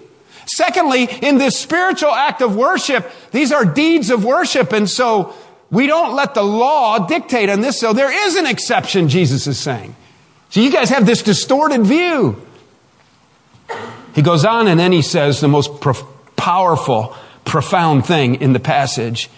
Secondly, 0.45 1.07
in 1.21 1.37
this 1.37 1.57
spiritual 1.57 2.11
act 2.11 2.41
of 2.41 2.55
worship, 2.55 3.09
these 3.31 3.51
are 3.51 3.65
deeds 3.65 4.09
of 4.09 4.23
worship. 4.23 4.73
And 4.73 4.89
so 4.89 5.33
we 5.71 5.87
don't 5.87 6.15
let 6.15 6.33
the 6.33 6.43
law 6.43 7.07
dictate 7.07 7.49
on 7.49 7.61
this. 7.61 7.79
So 7.79 7.93
there 7.93 8.27
is 8.27 8.35
an 8.35 8.45
exception, 8.45 9.09
Jesus 9.09 9.47
is 9.47 9.59
saying. 9.59 9.95
So 10.49 10.59
you 10.59 10.71
guys 10.71 10.89
have 10.89 11.05
this 11.05 11.23
distorted 11.23 11.81
view. 11.81 12.41
He 14.13 14.21
goes 14.21 14.45
on 14.45 14.67
and 14.67 14.79
then 14.79 14.91
he 14.91 15.01
says 15.01 15.41
the 15.41 15.47
most 15.47 15.81
pro- 15.81 16.07
powerful, 16.35 17.15
profound 17.45 18.05
thing 18.05 18.35
in 18.35 18.53
the 18.53 18.59
passage. 18.59 19.29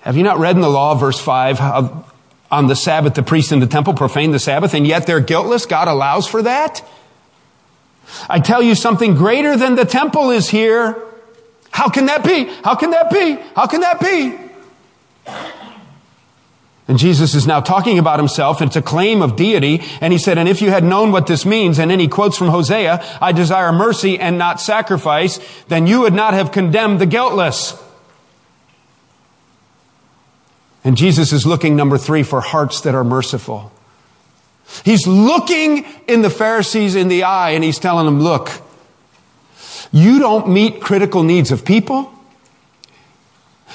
Have 0.00 0.16
you 0.16 0.22
not 0.22 0.38
read 0.38 0.56
in 0.56 0.62
the 0.62 0.70
law, 0.70 0.94
verse 0.94 1.20
5, 1.20 1.58
how 1.58 2.04
on 2.50 2.66
the 2.66 2.74
Sabbath 2.74 3.14
the 3.14 3.22
priests 3.22 3.52
in 3.52 3.60
the 3.60 3.66
temple 3.66 3.94
profane 3.94 4.30
the 4.30 4.38
Sabbath 4.38 4.74
and 4.74 4.86
yet 4.86 5.06
they're 5.06 5.20
guiltless? 5.20 5.66
God 5.66 5.86
allows 5.86 6.26
for 6.26 6.42
that? 6.42 6.82
I 8.28 8.40
tell 8.40 8.62
you 8.62 8.74
something 8.74 9.14
greater 9.14 9.56
than 9.56 9.74
the 9.74 9.84
temple 9.84 10.30
is 10.30 10.48
here. 10.48 11.02
How 11.70 11.88
can 11.88 12.06
that 12.06 12.24
be? 12.24 12.44
How 12.64 12.74
can 12.74 12.90
that 12.90 13.10
be? 13.10 13.34
How 13.54 13.66
can 13.66 13.80
that 13.82 14.00
be? 14.00 14.38
And 16.88 16.98
Jesus 16.98 17.34
is 17.34 17.46
now 17.46 17.60
talking 17.60 17.98
about 17.98 18.18
himself. 18.18 18.62
It's 18.62 18.74
a 18.74 18.82
claim 18.82 19.20
of 19.20 19.36
deity. 19.36 19.82
And 20.00 20.10
he 20.10 20.18
said, 20.18 20.38
and 20.38 20.48
if 20.48 20.62
you 20.62 20.70
had 20.70 20.82
known 20.82 21.12
what 21.12 21.26
this 21.26 21.44
means, 21.44 21.78
and 21.78 21.90
then 21.90 22.00
he 22.00 22.08
quotes 22.08 22.38
from 22.38 22.48
Hosea, 22.48 23.04
I 23.20 23.32
desire 23.32 23.72
mercy 23.72 24.18
and 24.18 24.38
not 24.38 24.58
sacrifice, 24.58 25.38
then 25.68 25.86
you 25.86 26.00
would 26.00 26.14
not 26.14 26.32
have 26.32 26.50
condemned 26.50 26.98
the 26.98 27.06
guiltless. 27.06 27.80
And 30.82 30.96
Jesus 30.96 31.30
is 31.34 31.44
looking, 31.44 31.76
number 31.76 31.98
three, 31.98 32.22
for 32.22 32.40
hearts 32.40 32.80
that 32.80 32.94
are 32.94 33.04
merciful. 33.04 33.70
He's 34.84 35.06
looking 35.06 35.84
in 36.06 36.22
the 36.22 36.30
Pharisees 36.30 36.94
in 36.94 37.08
the 37.08 37.24
eye 37.24 37.50
and 37.50 37.64
he's 37.64 37.78
telling 37.78 38.06
them, 38.06 38.20
look, 38.20 38.50
you 39.92 40.18
don't 40.18 40.48
meet 40.48 40.80
critical 40.80 41.22
needs 41.22 41.50
of 41.50 41.64
people. 41.64 42.12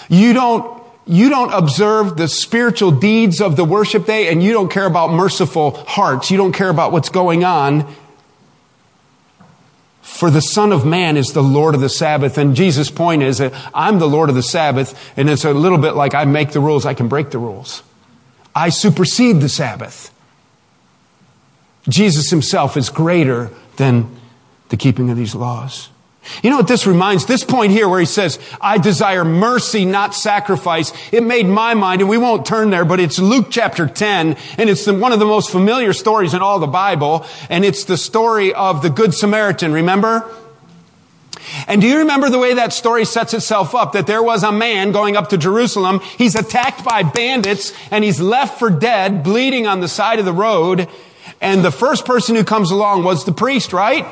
You 0.09 0.33
don't, 0.33 0.81
you 1.05 1.29
don't 1.29 1.51
observe 1.51 2.17
the 2.17 2.27
spiritual 2.27 2.91
deeds 2.91 3.41
of 3.41 3.55
the 3.55 3.65
worship 3.65 4.05
day 4.05 4.31
and 4.31 4.43
you 4.43 4.53
don't 4.53 4.69
care 4.69 4.85
about 4.85 5.11
merciful 5.11 5.71
hearts. 5.71 6.29
You 6.29 6.37
don't 6.37 6.53
care 6.53 6.69
about 6.69 6.91
what's 6.91 7.09
going 7.09 7.43
on. 7.43 7.93
For 10.01 10.29
the 10.29 10.41
Son 10.41 10.71
of 10.71 10.85
Man 10.85 11.17
is 11.17 11.33
the 11.33 11.41
Lord 11.41 11.73
of 11.73 11.81
the 11.81 11.89
Sabbath. 11.89 12.37
And 12.37 12.55
Jesus' 12.55 12.91
point 12.91 13.23
is 13.23 13.39
that 13.39 13.53
I'm 13.73 13.97
the 13.97 14.07
Lord 14.07 14.29
of 14.29 14.35
the 14.35 14.43
Sabbath. 14.43 15.11
And 15.17 15.29
it's 15.29 15.43
a 15.43 15.53
little 15.53 15.79
bit 15.79 15.95
like 15.95 16.13
I 16.13 16.25
make 16.25 16.51
the 16.51 16.59
rules, 16.59 16.85
I 16.85 16.93
can 16.93 17.07
break 17.07 17.31
the 17.31 17.39
rules. 17.39 17.81
I 18.55 18.69
supersede 18.69 19.41
the 19.41 19.49
Sabbath. 19.49 20.12
Jesus 21.87 22.29
himself 22.29 22.77
is 22.77 22.89
greater 22.89 23.51
than 23.77 24.09
the 24.69 24.77
keeping 24.77 25.09
of 25.09 25.17
these 25.17 25.35
laws. 25.35 25.89
You 26.41 26.49
know 26.49 26.57
what 26.57 26.67
this 26.69 26.87
reminds? 26.87 27.25
This 27.25 27.43
point 27.43 27.73
here 27.73 27.89
where 27.89 27.99
he 27.99 28.05
says, 28.05 28.39
I 28.61 28.77
desire 28.77 29.25
mercy, 29.25 29.83
not 29.83 30.15
sacrifice. 30.15 30.93
It 31.11 31.21
made 31.21 31.45
my 31.45 31.73
mind, 31.73 32.01
and 32.01 32.09
we 32.09 32.17
won't 32.17 32.45
turn 32.45 32.69
there, 32.69 32.85
but 32.85 33.01
it's 33.01 33.19
Luke 33.19 33.47
chapter 33.49 33.87
10, 33.87 34.37
and 34.57 34.69
it's 34.69 34.87
one 34.87 35.11
of 35.11 35.19
the 35.19 35.25
most 35.25 35.51
familiar 35.51 35.91
stories 35.91 36.33
in 36.33 36.41
all 36.41 36.59
the 36.59 36.67
Bible, 36.67 37.25
and 37.49 37.65
it's 37.65 37.83
the 37.83 37.97
story 37.97 38.53
of 38.53 38.81
the 38.81 38.89
Good 38.89 39.13
Samaritan, 39.13 39.73
remember? 39.73 40.29
And 41.67 41.81
do 41.81 41.87
you 41.87 41.99
remember 41.99 42.29
the 42.29 42.39
way 42.39 42.53
that 42.53 42.71
story 42.71 43.03
sets 43.03 43.33
itself 43.33 43.75
up? 43.75 43.91
That 43.91 44.07
there 44.07 44.23
was 44.23 44.43
a 44.43 44.51
man 44.51 44.91
going 44.91 45.17
up 45.17 45.29
to 45.29 45.37
Jerusalem. 45.37 45.99
He's 46.17 46.35
attacked 46.35 46.85
by 46.85 47.03
bandits 47.03 47.73
and 47.91 48.03
he's 48.03 48.19
left 48.19 48.59
for 48.59 48.69
dead, 48.69 49.23
bleeding 49.23 49.67
on 49.67 49.81
the 49.81 49.89
side 49.89 50.19
of 50.19 50.25
the 50.25 50.33
road. 50.33 50.87
And 51.43 51.63
the 51.63 51.71
first 51.71 52.05
person 52.05 52.37
who 52.37 52.45
comes 52.45 52.71
along 52.71 53.03
was 53.03 53.25
the 53.25 53.33
priest, 53.33 53.73
right? 53.73 54.07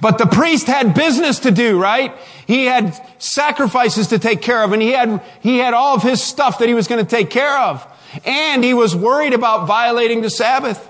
But 0.00 0.18
the 0.18 0.26
priest 0.26 0.66
had 0.66 0.92
business 0.92 1.38
to 1.40 1.52
do, 1.52 1.80
right? 1.80 2.12
He 2.48 2.64
had 2.64 3.00
sacrifices 3.22 4.08
to 4.08 4.18
take 4.18 4.42
care 4.42 4.64
of 4.64 4.72
and 4.72 4.82
he 4.82 4.90
had, 4.90 5.22
he 5.40 5.58
had 5.58 5.72
all 5.72 5.94
of 5.94 6.02
his 6.02 6.20
stuff 6.20 6.58
that 6.58 6.66
he 6.66 6.74
was 6.74 6.88
going 6.88 7.02
to 7.02 7.08
take 7.08 7.30
care 7.30 7.56
of. 7.56 7.86
And 8.24 8.64
he 8.64 8.74
was 8.74 8.96
worried 8.96 9.34
about 9.34 9.68
violating 9.68 10.20
the 10.20 10.30
Sabbath. 10.30 10.88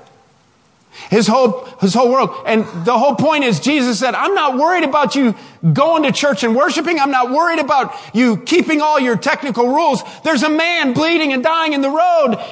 His 1.10 1.26
whole, 1.26 1.66
his 1.82 1.92
whole 1.92 2.10
world. 2.10 2.30
And 2.46 2.64
the 2.86 2.98
whole 2.98 3.14
point 3.14 3.44
is 3.44 3.60
Jesus 3.60 3.98
said, 3.98 4.14
I'm 4.14 4.34
not 4.34 4.56
worried 4.56 4.84
about 4.84 5.14
you 5.14 5.34
going 5.70 6.04
to 6.04 6.12
church 6.12 6.44
and 6.44 6.56
worshiping. 6.56 6.98
I'm 6.98 7.10
not 7.10 7.30
worried 7.30 7.58
about 7.58 7.94
you 8.14 8.38
keeping 8.38 8.80
all 8.80 8.98
your 8.98 9.18
technical 9.18 9.68
rules. 9.68 10.02
There's 10.24 10.42
a 10.42 10.50
man 10.50 10.94
bleeding 10.94 11.34
and 11.34 11.42
dying 11.42 11.74
in 11.74 11.82
the 11.82 11.90
road. 11.90 12.42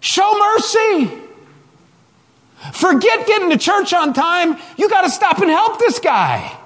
Show 0.00 0.36
mercy. 0.36 1.23
Forget 2.72 3.26
getting 3.26 3.50
to 3.50 3.58
church 3.58 3.92
on 3.92 4.12
time. 4.12 4.56
You 4.76 4.88
got 4.88 5.02
to 5.02 5.10
stop 5.10 5.38
and 5.38 5.50
help 5.50 5.78
this 5.78 5.98
guy. 5.98 6.56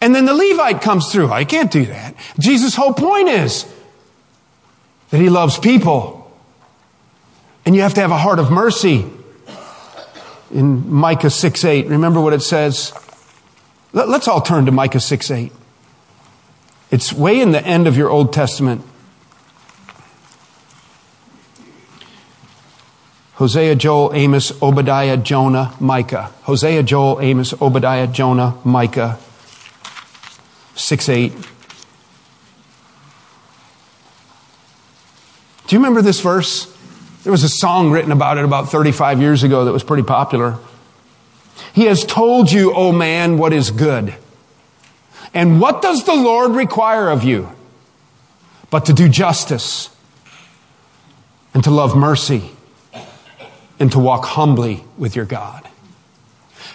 And 0.00 0.14
then 0.14 0.26
the 0.26 0.34
Levite 0.34 0.80
comes 0.80 1.10
through. 1.10 1.30
I 1.30 1.44
can't 1.44 1.70
do 1.70 1.86
that. 1.86 2.14
Jesus' 2.38 2.74
whole 2.74 2.94
point 2.94 3.28
is 3.28 3.66
that 5.10 5.18
he 5.18 5.28
loves 5.28 5.58
people 5.58 6.18
And 7.68 7.76
you 7.76 7.82
have 7.82 7.92
to 7.94 8.00
have 8.00 8.10
a 8.10 8.16
heart 8.16 8.38
of 8.38 8.50
mercy. 8.50 9.04
In 10.50 10.90
Micah 10.90 11.28
6 11.28 11.64
8, 11.66 11.86
remember 11.88 12.18
what 12.18 12.32
it 12.32 12.40
says? 12.40 12.94
Let's 13.92 14.26
all 14.26 14.40
turn 14.40 14.64
to 14.64 14.72
Micah 14.72 15.00
6 15.00 15.30
8. 15.30 15.52
It's 16.90 17.12
way 17.12 17.42
in 17.42 17.52
the 17.52 17.62
end 17.62 17.86
of 17.86 17.94
your 17.94 18.08
Old 18.08 18.32
Testament. 18.32 18.82
Hosea, 23.38 23.76
Joel, 23.76 24.14
Amos, 24.14 24.50
Obadiah, 24.60 25.16
Jonah, 25.16 25.72
Micah. 25.78 26.32
Hosea, 26.42 26.82
Joel, 26.82 27.20
Amos, 27.20 27.52
Obadiah, 27.62 28.08
Jonah, 28.08 28.58
Micah. 28.64 29.16
6 30.74 31.08
8. 31.08 31.32
Do 35.68 35.76
you 35.76 35.78
remember 35.78 36.02
this 36.02 36.20
verse? 36.20 36.66
There 37.22 37.30
was 37.30 37.44
a 37.44 37.48
song 37.48 37.92
written 37.92 38.10
about 38.10 38.38
it 38.38 38.44
about 38.44 38.70
35 38.70 39.20
years 39.20 39.44
ago 39.44 39.66
that 39.66 39.72
was 39.72 39.84
pretty 39.84 40.02
popular. 40.02 40.58
He 41.74 41.84
has 41.84 42.04
told 42.04 42.50
you, 42.50 42.72
O 42.72 42.88
oh 42.88 42.92
man, 42.92 43.38
what 43.38 43.52
is 43.52 43.70
good. 43.70 44.16
And 45.32 45.60
what 45.60 45.80
does 45.80 46.02
the 46.02 46.14
Lord 46.14 46.56
require 46.56 47.08
of 47.08 47.22
you? 47.22 47.52
But 48.70 48.86
to 48.86 48.92
do 48.92 49.08
justice 49.08 49.90
and 51.54 51.62
to 51.62 51.70
love 51.70 51.96
mercy 51.96 52.50
and 53.78 53.90
to 53.92 53.98
walk 53.98 54.24
humbly 54.24 54.84
with 54.96 55.14
your 55.14 55.24
God. 55.24 55.68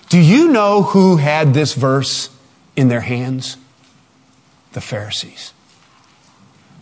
Do 0.09 0.19
you 0.19 0.49
know 0.49 0.83
who 0.83 1.17
had 1.17 1.53
this 1.53 1.73
verse 1.73 2.29
in 2.75 2.87
their 2.87 3.01
hands? 3.01 3.57
The 4.73 4.81
Pharisees. 4.81 5.53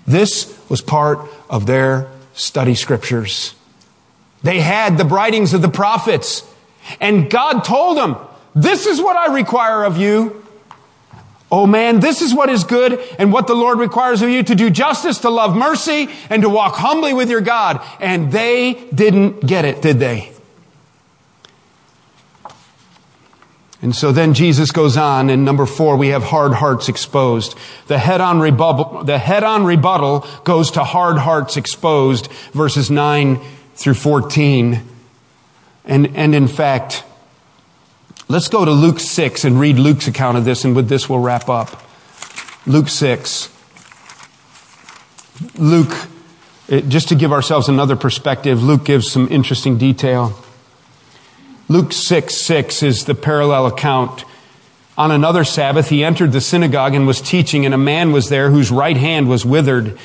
This 0.06 0.58
was 0.70 0.82
part 0.82 1.20
of 1.50 1.66
their 1.66 2.10
study 2.34 2.76
scriptures. 2.76 3.54
They 4.44 4.60
had 4.60 4.98
the 4.98 5.06
writings 5.06 5.54
of 5.54 5.62
the 5.62 5.70
prophets, 5.70 6.44
and 7.00 7.30
God 7.30 7.64
told 7.64 7.98
them, 7.98 8.18
This 8.56 8.88
is 8.88 9.00
what 9.02 9.16
I 9.16 9.34
require 9.34 9.84
of 9.84 9.98
you. 9.98 10.46
Oh 11.52 11.68
man, 11.68 12.00
this 12.00 12.22
is 12.22 12.34
what 12.34 12.50
is 12.50 12.64
good 12.64 12.98
and 13.20 13.34
what 13.34 13.46
the 13.46 13.54
Lord 13.54 13.78
requires 13.78 14.22
of 14.22 14.30
you 14.30 14.42
to 14.42 14.56
do 14.56 14.70
justice, 14.70 15.20
to 15.20 15.30
love 15.30 15.56
mercy, 15.56 16.08
and 16.30 16.42
to 16.44 16.50
walk 16.50 16.76
humbly 16.76 17.14
with 17.14 17.30
your 17.30 17.42
God. 17.42 17.86
And 18.00 18.32
they 18.32 18.86
didn't 18.96 19.46
get 19.46 19.66
it, 19.66 19.82
did 19.82 20.00
they? 20.00 20.32
And 23.82 23.96
so 23.96 24.12
then 24.12 24.34
Jesus 24.34 24.72
goes 24.72 24.96
on, 24.96 25.30
and 25.30 25.44
number 25.44 25.66
four, 25.66 25.98
we 25.98 26.10
have 26.10 26.24
hard 26.24 26.54
hearts 26.54 26.88
exposed. 26.88 27.58
The 27.88 27.98
head-on 27.98 28.40
rebuttal, 28.40 29.04
the 29.04 29.18
head-on 29.18 29.66
rebuttal 29.66 30.26
goes 30.44 30.72
to 30.72 30.84
hard 30.84 31.18
hearts 31.18 31.58
exposed, 31.58 32.32
verses 32.54 32.92
9 32.92 33.42
through 33.76 33.96
14. 33.96 34.84
And, 35.84 36.16
and 36.16 36.36
in 36.36 36.48
fact, 36.48 37.04
Let's 38.32 38.48
go 38.48 38.64
to 38.64 38.72
Luke 38.72 39.02
6 39.02 39.44
and 39.44 39.60
read 39.60 39.78
Luke's 39.78 40.08
account 40.08 40.38
of 40.38 40.46
this, 40.46 40.64
and 40.64 40.74
with 40.74 40.88
this 40.88 41.10
we'll 41.10 41.20
wrap 41.20 41.50
up. 41.50 41.84
Luke 42.66 42.88
6. 42.88 43.50
Luke, 45.58 46.08
just 46.88 47.10
to 47.10 47.16
give 47.16 47.34
ourselves 47.34 47.68
another 47.68 47.98
perspective, 47.98 48.64
Luke 48.64 48.86
gives 48.86 49.12
some 49.12 49.28
interesting 49.30 49.78
detail. 49.78 50.34
Luke 51.68 51.92
6 51.92 52.34
6 52.34 52.84
is 52.84 53.04
the 53.04 53.16
parallel 53.16 53.66
account. 53.66 54.24
On 54.98 55.12
another 55.12 55.44
Sabbath, 55.44 55.90
he 55.90 56.02
entered 56.02 56.32
the 56.32 56.40
synagogue 56.40 56.96
and 56.96 57.06
was 57.06 57.20
teaching, 57.20 57.66
and 57.66 57.74
a 57.74 57.78
man 57.78 58.14
was 58.14 58.30
there 58.30 58.50
whose 58.50 58.72
right 58.72 58.96
hand 58.96 59.28
was 59.28 59.46
withered. 59.46 60.00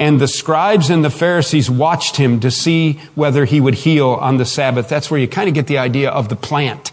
And 0.00 0.20
the 0.20 0.26
scribes 0.26 0.90
and 0.90 1.04
the 1.04 1.10
Pharisees 1.10 1.70
watched 1.70 2.16
him 2.16 2.40
to 2.40 2.50
see 2.50 2.94
whether 3.14 3.44
he 3.44 3.60
would 3.60 3.74
heal 3.74 4.08
on 4.08 4.38
the 4.38 4.44
Sabbath. 4.44 4.88
That's 4.88 5.12
where 5.12 5.20
you 5.20 5.28
kind 5.28 5.46
of 5.46 5.54
get 5.54 5.68
the 5.68 5.78
idea 5.78 6.10
of 6.10 6.28
the 6.28 6.34
plant. 6.34 6.91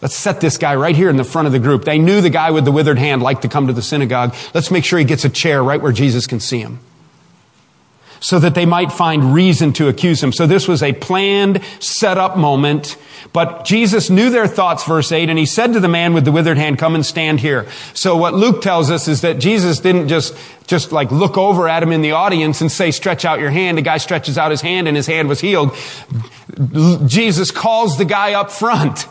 Let's 0.00 0.14
set 0.14 0.40
this 0.40 0.58
guy 0.58 0.76
right 0.76 0.94
here 0.94 1.10
in 1.10 1.16
the 1.16 1.24
front 1.24 1.46
of 1.46 1.52
the 1.52 1.58
group. 1.58 1.84
They 1.84 1.98
knew 1.98 2.20
the 2.20 2.30
guy 2.30 2.52
with 2.52 2.64
the 2.64 2.70
withered 2.70 2.98
hand 2.98 3.20
liked 3.20 3.42
to 3.42 3.48
come 3.48 3.66
to 3.66 3.72
the 3.72 3.82
synagogue. 3.82 4.34
Let's 4.54 4.70
make 4.70 4.84
sure 4.84 4.98
he 4.98 5.04
gets 5.04 5.24
a 5.24 5.28
chair 5.28 5.62
right 5.62 5.82
where 5.82 5.92
Jesus 5.92 6.26
can 6.26 6.38
see 6.38 6.60
him. 6.60 6.78
So 8.20 8.38
that 8.40 8.54
they 8.54 8.66
might 8.66 8.90
find 8.92 9.32
reason 9.32 9.72
to 9.74 9.88
accuse 9.88 10.22
him. 10.22 10.32
So 10.32 10.46
this 10.46 10.66
was 10.66 10.82
a 10.82 10.92
planned, 10.92 11.62
set 11.78 12.18
up 12.18 12.36
moment. 12.36 12.96
But 13.32 13.64
Jesus 13.64 14.10
knew 14.10 14.30
their 14.30 14.46
thoughts, 14.46 14.84
verse 14.84 15.12
8, 15.12 15.28
and 15.28 15.38
he 15.38 15.46
said 15.46 15.72
to 15.74 15.80
the 15.80 15.88
man 15.88 16.14
with 16.14 16.24
the 16.24 16.32
withered 16.32 16.58
hand, 16.58 16.78
come 16.78 16.94
and 16.94 17.06
stand 17.06 17.40
here. 17.40 17.68
So 17.94 18.16
what 18.16 18.34
Luke 18.34 18.62
tells 18.62 18.90
us 18.90 19.06
is 19.06 19.20
that 19.20 19.38
Jesus 19.38 19.80
didn't 19.80 20.08
just, 20.08 20.36
just 20.66 20.90
like 20.90 21.12
look 21.12 21.36
over 21.36 21.68
at 21.68 21.82
him 21.82 21.92
in 21.92 22.02
the 22.02 22.12
audience 22.12 22.60
and 22.60 22.72
say, 22.72 22.90
stretch 22.90 23.24
out 23.24 23.38
your 23.38 23.50
hand. 23.50 23.78
The 23.78 23.82
guy 23.82 23.98
stretches 23.98 24.38
out 24.38 24.50
his 24.50 24.62
hand 24.62 24.88
and 24.88 24.96
his 24.96 25.06
hand 25.06 25.28
was 25.28 25.40
healed. 25.40 25.76
Jesus 27.06 27.50
calls 27.50 27.98
the 27.98 28.04
guy 28.04 28.32
up 28.34 28.50
front. 28.50 29.06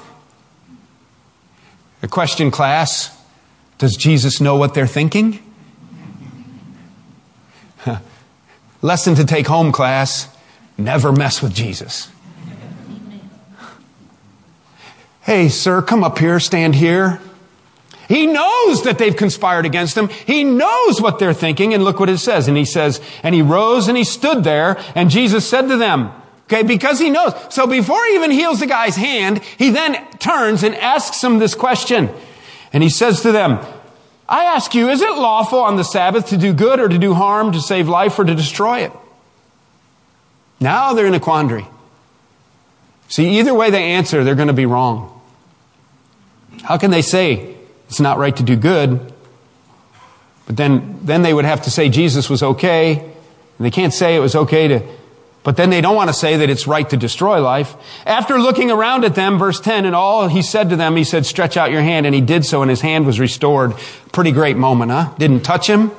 A 2.02 2.08
question, 2.08 2.52
class 2.52 3.16
Does 3.78 3.96
Jesus 3.96 4.42
know 4.42 4.56
what 4.56 4.74
they're 4.74 4.88
thinking? 4.88 5.40
Lesson 8.82 9.16
to 9.16 9.26
take 9.26 9.48
home, 9.48 9.72
class 9.72 10.30
never 10.78 11.12
mess 11.12 11.42
with 11.42 11.54
Jesus. 11.54 12.10
Hey, 15.22 15.50
sir, 15.50 15.82
come 15.82 16.04
up 16.04 16.20
here, 16.20 16.40
stand 16.40 16.76
here. 16.76 17.20
He 18.08 18.26
knows 18.26 18.84
that 18.84 18.98
they've 18.98 19.16
conspired 19.16 19.66
against 19.66 19.98
him. 19.98 20.08
He 20.08 20.46
knows 20.46 21.02
what 21.02 21.20
they're 21.20 21.34
thinking. 21.34 21.74
And 21.74 21.84
look 21.84 22.00
what 22.00 22.08
it 22.08 22.20
says. 22.20 22.48
And 22.48 22.56
he 22.56 22.64
says, 22.64 23.02
and 23.22 23.36
he 23.36 23.42
rose 23.42 23.90
and 23.90 23.98
he 23.98 24.06
stood 24.06 24.46
there. 24.46 24.78
And 24.96 25.10
Jesus 25.10 25.46
said 25.46 25.68
to 25.68 25.76
them, 25.76 26.14
Okay, 26.48 26.64
because 26.64 26.98
he 26.98 27.10
knows. 27.10 27.34
So 27.50 27.68
before 27.68 28.04
he 28.06 28.16
even 28.16 28.32
heals 28.32 28.62
the 28.62 28.68
guy's 28.68 28.96
hand, 28.96 29.44
he 29.58 29.70
then 29.70 29.96
turns 30.18 30.64
and 30.64 30.76
asks 30.76 31.22
him 31.22 31.40
this 31.40 31.54
question. 31.54 32.10
And 32.72 32.82
he 32.82 32.90
says 32.90 33.22
to 33.22 33.34
them, 33.34 33.60
I 34.30 34.46
ask 34.46 34.74
you, 34.74 34.90
is 34.90 35.02
it 35.02 35.10
lawful 35.10 35.60
on 35.60 35.76
the 35.76 35.84
Sabbath 35.84 36.28
to 36.28 36.38
do 36.38 36.54
good 36.54 36.80
or 36.80 36.88
to 36.88 36.98
do 36.98 37.14
harm, 37.14 37.52
to 37.52 37.60
save 37.60 37.90
life 37.90 38.18
or 38.18 38.24
to 38.24 38.34
destroy 38.34 38.80
it? 38.80 38.94
Now 40.62 40.94
they're 40.94 41.06
in 41.06 41.14
a 41.14 41.20
quandary. 41.20 41.68
See, 43.10 43.40
either 43.40 43.54
way 43.54 43.70
they 43.70 43.84
answer, 43.84 44.24
they're 44.24 44.36
going 44.36 44.48
to 44.48 44.54
be 44.54 44.66
wrong. 44.66 45.22
How 46.64 46.78
can 46.78 46.92
they 46.92 47.02
say 47.02 47.56
it's 47.88 48.00
not 48.00 48.18
right 48.18 48.36
to 48.38 48.44
do 48.44 48.56
good? 48.56 49.14
But 50.46 50.56
then, 50.56 51.00
then 51.04 51.24
they 51.24 51.34
would 51.34 51.46
have 51.46 51.64
to 51.64 51.72
say 51.72 51.90
Jesus 51.90 52.30
was 52.30 52.42
okay. 52.42 53.00
And 53.00 53.66
they 53.66 53.72
can't 53.72 53.94
say 53.94 54.16
it 54.16 54.20
was 54.20 54.36
okay 54.36 54.68
to 54.70 54.82
but 55.44 55.56
then 55.56 55.70
they 55.70 55.80
don't 55.80 55.96
want 55.96 56.10
to 56.10 56.14
say 56.14 56.38
that 56.38 56.50
it's 56.50 56.68
right 56.68 56.90
to 56.90 56.98
destroy 56.98 57.42
life. 57.42 57.76
After 58.06 58.38
looking 58.38 58.70
around 58.70 59.06
at 59.06 59.16
them, 59.16 59.40
verse 59.40 59.62
10, 59.62 59.86
and 59.86 59.96
all 59.96 60.28
he 60.28 60.42
said 60.42 60.70
to 60.72 60.76
them, 60.76 60.96
he 60.96 61.06
said, 61.06 61.26
stretch 61.26 61.56
out 61.56 61.72
your 61.72 61.82
hand. 61.82 62.06
And 62.06 62.14
he 62.14 62.22
did 62.22 62.46
so 62.46 62.62
and 62.62 62.70
his 62.70 62.82
hand 62.82 63.06
was 63.06 63.20
restored. 63.20 63.74
Pretty 64.12 64.32
great 64.32 64.58
moment, 64.58 64.92
huh? 64.92 65.14
Didn't 65.18 65.42
touch 65.42 65.68
him. 65.68 65.92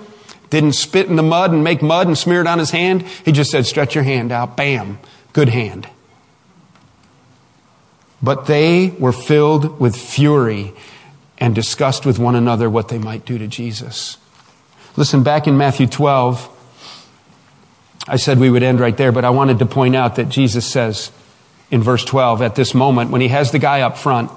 Didn't 0.51 0.73
spit 0.73 1.07
in 1.07 1.17
the 1.17 1.23
mud 1.23 1.53
and 1.53 1.65
make 1.65 1.81
mud 1.81 2.07
and 2.07 2.17
smear 2.17 2.43
it 2.43 2.47
on 2.47 2.59
his 2.59 2.71
hand. 2.71 3.03
He 3.25 3.33
just 3.33 3.51
said, 3.51 3.67
stretch 3.67 3.95
your 3.95 4.05
hand 4.05 4.33
out. 4.33 4.57
Bam. 4.57 4.99
Good 5.33 5.49
hand. 5.49 5.89
But 8.23 8.47
they 8.47 8.89
were 8.99 9.13
filled 9.13 9.81
with 9.81 9.97
fury 9.97 10.75
and 11.39 11.55
discussed 11.55 12.05
with 12.05 12.19
one 12.19 12.35
another 12.35 12.69
what 12.69 12.89
they 12.89 12.99
might 12.99 13.25
do 13.25 13.39
to 13.39 13.47
Jesus. 13.47 14.19
Listen, 14.97 15.23
back 15.23 15.47
in 15.47 15.57
Matthew 15.57 15.87
12, 15.87 16.58
I 18.09 18.17
said 18.17 18.39
we 18.39 18.49
would 18.49 18.63
end 18.63 18.81
right 18.81 18.97
there, 18.97 19.13
but 19.13 19.25
I 19.25 19.31
wanted 19.31 19.59
to 19.59 19.67
point 19.67 19.95
out 19.95 20.17
that 20.17 20.31
Jesus 20.31 20.67
says 20.67 21.13
in 21.71 21.83
verse 21.83 22.05
12 22.05 22.41
at 22.41 22.55
this 22.55 22.75
moment, 22.75 23.11
when 23.11 23.21
he 23.21 23.29
has 23.29 23.53
the 23.53 23.59
guy 23.59 23.83
up 23.83 23.99
front, 23.99 24.31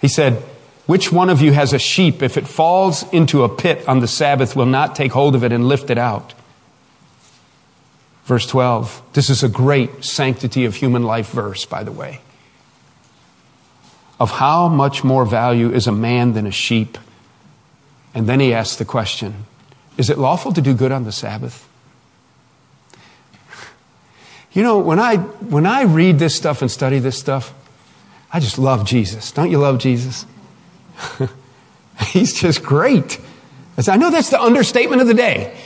he 0.00 0.08
said, 0.08 0.42
Which 0.86 1.12
one 1.12 1.30
of 1.30 1.40
you 1.40 1.52
has 1.52 1.72
a 1.72 1.78
sheep, 1.78 2.22
if 2.22 2.36
it 2.36 2.48
falls 2.48 3.10
into 3.12 3.44
a 3.44 3.48
pit 3.48 3.86
on 3.88 4.00
the 4.00 4.08
Sabbath, 4.08 4.56
will 4.56 4.66
not 4.66 4.96
take 4.96 5.12
hold 5.12 5.36
of 5.36 5.44
it 5.44 5.52
and 5.52 5.68
lift 5.68 5.90
it 5.90 5.98
out? 5.98 6.34
Verse 8.24 8.46
12. 8.46 9.00
This 9.12 9.30
is 9.30 9.42
a 9.44 9.48
great 9.48 10.04
sanctity 10.04 10.64
of 10.64 10.74
human 10.74 11.04
life 11.04 11.30
verse, 11.30 11.64
by 11.64 11.84
the 11.84 11.92
way. 11.92 12.20
Of 14.18 14.32
how 14.32 14.68
much 14.68 15.04
more 15.04 15.24
value 15.24 15.72
is 15.72 15.86
a 15.86 15.92
man 15.92 16.32
than 16.32 16.46
a 16.46 16.50
sheep? 16.52 16.98
And 18.12 18.26
then 18.26 18.40
he 18.40 18.52
asks 18.52 18.76
the 18.76 18.84
question 18.84 19.46
Is 19.96 20.10
it 20.10 20.18
lawful 20.18 20.52
to 20.52 20.60
do 20.60 20.74
good 20.74 20.90
on 20.90 21.04
the 21.04 21.12
Sabbath? 21.12 21.68
You 24.54 24.62
know, 24.62 24.78
when 24.78 25.00
I, 25.00 25.16
when 25.16 25.66
I 25.66 25.82
read 25.82 26.20
this 26.20 26.36
stuff 26.36 26.62
and 26.62 26.70
study 26.70 27.00
this 27.00 27.18
stuff, 27.18 27.52
I 28.32 28.38
just 28.38 28.56
love 28.56 28.86
Jesus. 28.86 29.32
Don't 29.32 29.50
you 29.50 29.58
love 29.58 29.78
Jesus? 29.78 30.26
He's 32.06 32.32
just 32.32 32.62
great. 32.62 33.20
I 33.88 33.96
know 33.96 34.10
that's 34.10 34.30
the 34.30 34.40
understatement 34.40 35.02
of 35.02 35.08
the 35.08 35.14
day. 35.14 35.56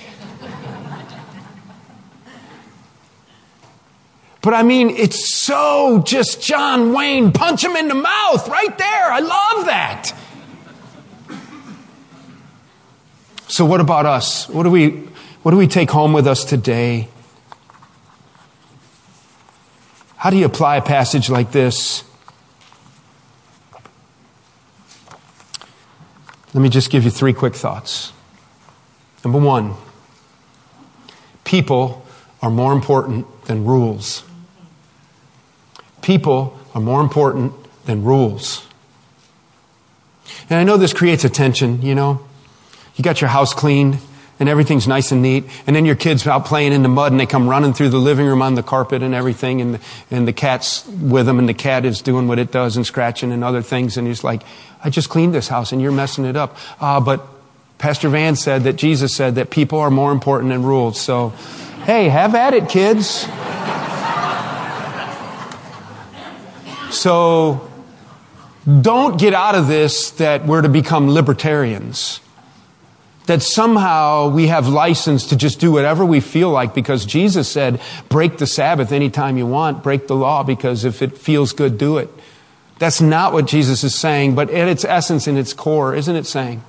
But 4.41 4.55
I 4.55 4.63
mean, 4.63 4.89
it's 4.91 5.35
so 5.35 6.03
just 6.07 6.41
John 6.41 6.95
Wayne, 6.95 7.33
punch 7.33 7.63
him 7.63 7.77
in 7.77 7.89
the 7.89 7.95
mouth 7.95 8.49
right 8.49 8.79
there. 8.79 9.13
I 9.13 9.19
love 9.19 9.67
that. 9.67 10.13
So, 13.49 13.67
what 13.67 13.81
about 13.81 14.07
us? 14.07 14.49
What 14.49 14.63
do 14.63 14.71
we, 14.71 14.91
what 15.43 15.51
do 15.51 15.59
we 15.59 15.67
take 15.67 15.91
home 15.91 16.13
with 16.13 16.27
us 16.27 16.45
today? 16.45 17.09
How 20.19 20.31
do 20.31 20.37
you 20.37 20.47
apply 20.47 20.77
a 20.77 20.83
passage 20.83 21.31
like 21.31 21.53
this? 21.53 22.03
Let 26.53 26.61
me 26.61 26.69
just 26.69 26.91
give 26.91 27.05
you 27.05 27.11
three 27.11 27.33
quick 27.33 27.55
thoughts. 27.55 28.13
Number 29.25 29.39
one, 29.39 29.75
people 31.45 32.05
are 32.43 32.51
more 32.51 32.73
important 32.73 33.27
than 33.45 33.65
rules. 33.65 34.25
People 36.03 36.59
are 36.75 36.81
more 36.81 37.01
important 37.01 37.53
than 37.85 38.03
rules. 38.03 38.67
And 40.51 40.59
I 40.59 40.65
know 40.65 40.77
this 40.77 40.93
creates 40.93 41.25
a 41.25 41.31
tension, 41.31 41.81
you 41.83 41.95
know. 41.95 42.27
You 42.97 43.05
got 43.05 43.21
your 43.21 43.31
house 43.31 43.55
cleaned 43.55 43.99
and 44.41 44.49
everything's 44.49 44.87
nice 44.87 45.11
and 45.13 45.23
neat. 45.23 45.45
And 45.67 45.75
then 45.75 45.85
your 45.85 45.97
kids 45.97 46.27
out 46.27 46.45
playing 46.45 46.73
in 46.73 46.83
the 46.83 46.89
mud 46.89 47.13
and 47.13 47.21
they 47.21 47.27
come 47.27 47.49
running 47.49 47.73
through 47.73 47.89
the 47.89 47.99
living 47.99 48.27
room 48.27 48.43
on 48.43 48.55
the 48.55 48.63
carpet 48.63 49.03
and 49.03 49.15
everything. 49.15 49.61
And, 49.61 49.81
and 50.11 50.29
the 50.29 50.33
cat's 50.33 50.87
with 50.87 51.27
them 51.27 51.39
and 51.39 51.49
the 51.49 51.55
cat 51.55 51.85
is 51.85 52.03
doing 52.03 52.29
what 52.29 52.39
it 52.39 52.53
does 52.53 52.77
and 52.77 52.87
scratching 52.87 53.33
and 53.33 53.43
other 53.43 53.63
things. 53.63 53.97
And 53.97 54.07
he's 54.07 54.23
like, 54.23 54.43
I 54.83 54.91
just 54.91 55.09
cleaned 55.09 55.35
this 55.35 55.49
house 55.49 55.73
and 55.73 55.83
you're 55.83 55.93
messing 55.93 56.25
it 56.25 56.37
up. 56.37 56.57
Uh, 56.81 57.01
but 57.01 57.27
Pastor 57.79 58.09
Van 58.09 58.37
said 58.37 58.65
that 58.65 58.75
Jesus 58.75 59.15
said 59.15 59.37
that 59.37 59.51
people 59.51 59.79
are 59.79 59.91
more 59.91 60.13
important 60.13 60.51
than 60.53 60.63
rules. 60.63 61.01
So, 61.01 61.31
hey, 61.85 62.09
have 62.09 62.35
at 62.35 62.55
it, 62.55 62.69
kids. 62.69 63.27
so, 66.95 67.71
don't 68.83 69.19
get 69.19 69.33
out 69.33 69.55
of 69.55 69.69
this 69.69 70.11
that 70.13 70.45
we're 70.45 70.63
to 70.63 70.69
become 70.69 71.11
libertarians 71.11 72.21
that 73.29 73.43
somehow 73.43 74.31
we 74.31 74.47
have 74.47 74.69
license 74.69 75.27
to 75.27 75.37
just 75.37 75.61
do 75.61 75.71
whatever 75.71 76.03
we 76.03 76.19
feel 76.19 76.49
like 76.49 76.75
because 76.75 77.05
Jesus 77.05 77.47
said, 77.47 77.79
break 78.09 78.39
the 78.39 78.47
Sabbath 78.47 78.91
anytime 78.91 79.37
you 79.37 79.47
want, 79.47 79.83
break 79.83 80.07
the 80.07 80.17
law 80.17 80.43
because 80.43 80.87
if 80.87 81.03
it 81.03 81.19
feels 81.19 81.53
good, 81.53 81.77
do 81.77 81.99
it. 81.99 82.09
That's 82.79 83.03
not 83.03 83.35
what 83.35 83.45
Jesus 83.45 83.85
is 83.85 83.95
saying, 83.95 84.35
but 84.35 84.49
at 84.51 84.67
its 84.69 84.83
essence, 84.83 85.29
in 85.29 85.37
its 85.37 85.53
core, 85.53 85.95
isn't 85.95 86.17
it 86.17 86.25
saying? 86.25 86.63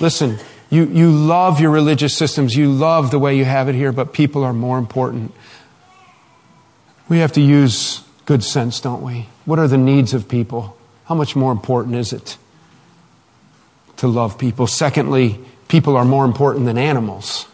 Listen, 0.00 0.38
you, 0.70 0.86
you 0.86 1.10
love 1.10 1.60
your 1.60 1.70
religious 1.70 2.16
systems, 2.16 2.56
you 2.56 2.72
love 2.72 3.10
the 3.10 3.18
way 3.18 3.36
you 3.36 3.44
have 3.44 3.68
it 3.68 3.74
here, 3.74 3.92
but 3.92 4.14
people 4.14 4.44
are 4.44 4.54
more 4.54 4.78
important. 4.78 5.34
We 7.10 7.18
have 7.18 7.32
to 7.32 7.42
use 7.42 8.02
good 8.24 8.42
sense, 8.42 8.80
don't 8.80 9.02
we? 9.02 9.28
What 9.44 9.58
are 9.58 9.68
the 9.68 9.76
needs 9.76 10.14
of 10.14 10.30
people? 10.30 10.78
How 11.04 11.14
much 11.14 11.36
more 11.36 11.52
important 11.52 11.96
is 11.96 12.14
it? 12.14 12.38
To 14.02 14.08
love 14.08 14.36
people. 14.36 14.66
Secondly, 14.66 15.38
people 15.68 15.96
are 15.96 16.04
more 16.04 16.24
important 16.24 16.66
than 16.66 16.76
animals. 16.76 17.46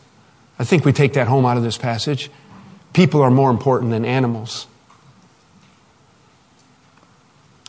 I 0.58 0.64
think 0.64 0.82
we 0.87 0.94
take 0.94 1.12
that 1.12 1.28
home 1.28 1.44
out 1.44 1.58
of 1.58 1.62
this 1.62 1.76
passage. 1.76 2.30
People 2.94 3.20
are 3.20 3.30
more 3.30 3.50
important 3.50 3.90
than 3.90 4.06
animals. 4.06 4.66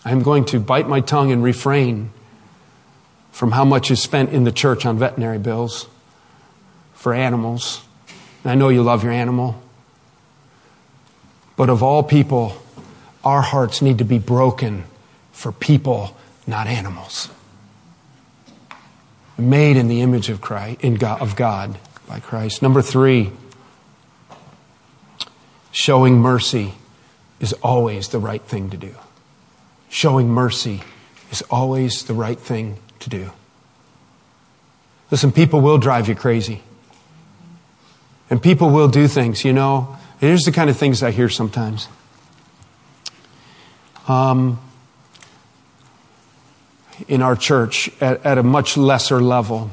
I'm 0.05 0.23
going 0.23 0.45
to 0.45 0.61
bite 0.61 0.87
my 0.87 1.01
tongue 1.01 1.33
and 1.33 1.43
refrain 1.43 2.11
from 3.33 3.51
how 3.51 3.65
much 3.65 3.91
is 3.91 4.01
spent 4.01 4.29
in 4.29 4.45
the 4.45 4.51
church 4.53 4.85
on 4.85 4.97
veterinary 4.97 5.39
bills 5.39 5.85
for 6.93 7.13
animals. 7.13 7.81
I 8.45 8.55
know 8.55 8.69
you 8.69 8.81
love 8.81 9.03
your 9.03 9.11
animal. 9.11 9.61
But 11.57 11.69
of 11.69 11.83
all 11.83 12.01
people, 12.01 12.55
our 13.25 13.41
hearts 13.41 13.81
need 13.81 13.97
to 13.97 14.05
be 14.05 14.19
broken 14.19 14.85
for 15.33 15.51
people, 15.51 16.15
not 16.47 16.67
animals 16.67 17.27
made 19.39 19.77
in 19.77 19.87
the 19.87 20.01
image 20.01 20.29
of 20.29 20.41
Christ, 20.41 20.81
in 20.81 20.95
God, 20.95 21.21
of 21.21 21.35
God 21.35 21.77
by 22.07 22.19
Christ. 22.19 22.61
Number 22.61 22.81
three, 22.81 23.31
showing 25.71 26.19
mercy 26.19 26.73
is 27.39 27.53
always 27.53 28.09
the 28.09 28.19
right 28.19 28.41
thing 28.41 28.69
to 28.69 28.77
do. 28.77 28.95
Showing 29.89 30.29
mercy 30.29 30.81
is 31.31 31.41
always 31.43 32.03
the 32.03 32.13
right 32.13 32.39
thing 32.39 32.77
to 32.99 33.09
do. 33.09 33.31
Listen, 35.11 35.31
people 35.31 35.61
will 35.61 35.77
drive 35.77 36.07
you 36.07 36.15
crazy. 36.15 36.61
And 38.29 38.41
people 38.41 38.69
will 38.69 38.87
do 38.87 39.07
things, 39.07 39.43
you 39.43 39.53
know. 39.53 39.97
Here's 40.19 40.43
the 40.43 40.51
kind 40.51 40.69
of 40.69 40.77
things 40.77 41.01
I 41.01 41.11
hear 41.11 41.29
sometimes. 41.29 41.87
Um, 44.07 44.59
in 47.07 47.21
our 47.21 47.35
church 47.35 47.89
at, 48.01 48.25
at 48.25 48.37
a 48.37 48.43
much 48.43 48.77
lesser 48.77 49.21
level. 49.21 49.71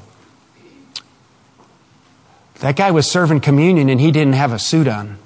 That 2.60 2.76
guy 2.76 2.90
was 2.90 3.10
serving 3.10 3.40
communion 3.40 3.88
and 3.88 4.00
he 4.00 4.10
didn't 4.10 4.34
have 4.34 4.52
a 4.52 4.58
suit 4.58 4.88
on. 4.88 5.18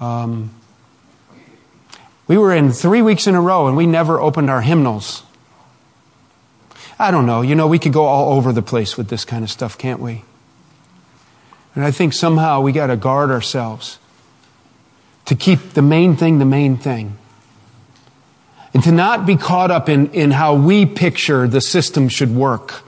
Um, 0.00 0.50
we 2.26 2.36
were 2.36 2.52
in 2.52 2.72
three 2.72 3.02
weeks 3.02 3.26
in 3.26 3.34
a 3.34 3.40
row 3.40 3.68
and 3.68 3.76
we 3.76 3.86
never 3.86 4.20
opened 4.20 4.50
our 4.50 4.60
hymnals. 4.60 5.22
I 6.98 7.10
don't 7.10 7.26
know. 7.26 7.40
You 7.42 7.54
know, 7.54 7.66
we 7.66 7.78
could 7.78 7.92
go 7.92 8.04
all 8.04 8.34
over 8.36 8.52
the 8.52 8.62
place 8.62 8.96
with 8.96 9.08
this 9.08 9.24
kind 9.24 9.44
of 9.44 9.50
stuff, 9.50 9.78
can't 9.78 10.00
we? 10.00 10.24
And 11.74 11.84
I 11.84 11.90
think 11.90 12.12
somehow 12.12 12.60
we 12.60 12.72
got 12.72 12.88
to 12.88 12.96
guard 12.96 13.30
ourselves 13.30 13.98
to 15.32 15.38
keep 15.38 15.72
the 15.72 15.80
main 15.80 16.14
thing 16.14 16.38
the 16.38 16.44
main 16.44 16.76
thing. 16.76 17.16
And 18.74 18.82
to 18.82 18.92
not 18.92 19.24
be 19.24 19.36
caught 19.36 19.70
up 19.70 19.88
in, 19.88 20.10
in 20.10 20.30
how 20.30 20.56
we 20.56 20.84
picture 20.84 21.48
the 21.48 21.62
system 21.62 22.10
should 22.10 22.34
work, 22.34 22.82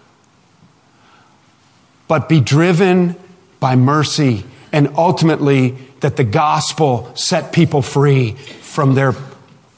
but 2.07 2.29
be 2.29 2.43
driven 2.43 3.17
by 3.61 3.77
mercy 3.77 4.45
and 4.73 4.91
ultimately 4.99 5.71
that 6.01 6.17
the 6.17 6.25
gospel 6.25 7.11
set 7.15 7.51
people 7.55 7.81
free 7.81 8.33
from 8.33 8.95
their, 8.95 9.13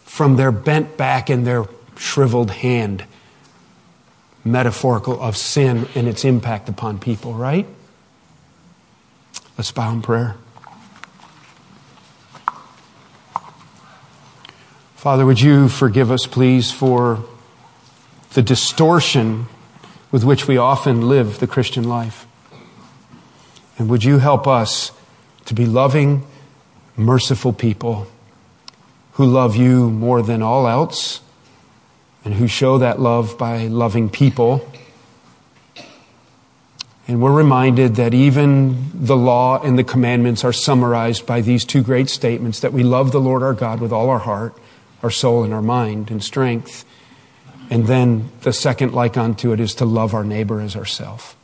from 0.04 0.34
their 0.34 0.50
bent 0.50 0.96
back 0.96 1.30
and 1.30 1.46
their 1.46 1.66
shriveled 1.96 2.50
hand 2.50 3.04
metaphorical 4.44 5.22
of 5.22 5.36
sin 5.36 5.86
and 5.94 6.08
its 6.08 6.24
impact 6.24 6.68
upon 6.68 6.98
people, 6.98 7.32
right? 7.32 7.66
Let's 9.56 9.70
bow 9.70 9.92
in 9.92 10.02
prayer. 10.02 10.34
Father, 15.06 15.24
would 15.24 15.40
you 15.40 15.68
forgive 15.68 16.10
us, 16.10 16.26
please, 16.26 16.72
for 16.72 17.22
the 18.32 18.42
distortion 18.42 19.46
with 20.10 20.24
which 20.24 20.48
we 20.48 20.56
often 20.56 21.08
live 21.08 21.38
the 21.38 21.46
Christian 21.46 21.84
life? 21.84 22.26
And 23.78 23.88
would 23.88 24.02
you 24.02 24.18
help 24.18 24.48
us 24.48 24.90
to 25.44 25.54
be 25.54 25.64
loving, 25.64 26.26
merciful 26.96 27.52
people 27.52 28.08
who 29.12 29.26
love 29.26 29.54
you 29.54 29.90
more 29.90 30.22
than 30.22 30.42
all 30.42 30.66
else 30.66 31.20
and 32.24 32.34
who 32.34 32.48
show 32.48 32.78
that 32.78 32.98
love 32.98 33.38
by 33.38 33.68
loving 33.68 34.10
people? 34.10 34.68
And 37.06 37.22
we're 37.22 37.30
reminded 37.30 37.94
that 37.94 38.12
even 38.12 38.90
the 38.92 39.16
law 39.16 39.62
and 39.62 39.78
the 39.78 39.84
commandments 39.84 40.42
are 40.42 40.52
summarized 40.52 41.26
by 41.26 41.42
these 41.42 41.64
two 41.64 41.84
great 41.84 42.08
statements 42.08 42.58
that 42.58 42.72
we 42.72 42.82
love 42.82 43.12
the 43.12 43.20
Lord 43.20 43.44
our 43.44 43.54
God 43.54 43.80
with 43.80 43.92
all 43.92 44.10
our 44.10 44.18
heart 44.18 44.58
our 45.02 45.10
soul 45.10 45.44
and 45.44 45.52
our 45.52 45.62
mind 45.62 46.10
and 46.10 46.22
strength. 46.22 46.84
And 47.70 47.86
then 47.86 48.30
the 48.42 48.52
second 48.52 48.92
like 48.92 49.16
unto 49.16 49.52
it 49.52 49.60
is 49.60 49.74
to 49.76 49.84
love 49.84 50.14
our 50.14 50.24
neighbor 50.24 50.60
as 50.60 50.76
ourself. 50.76 51.36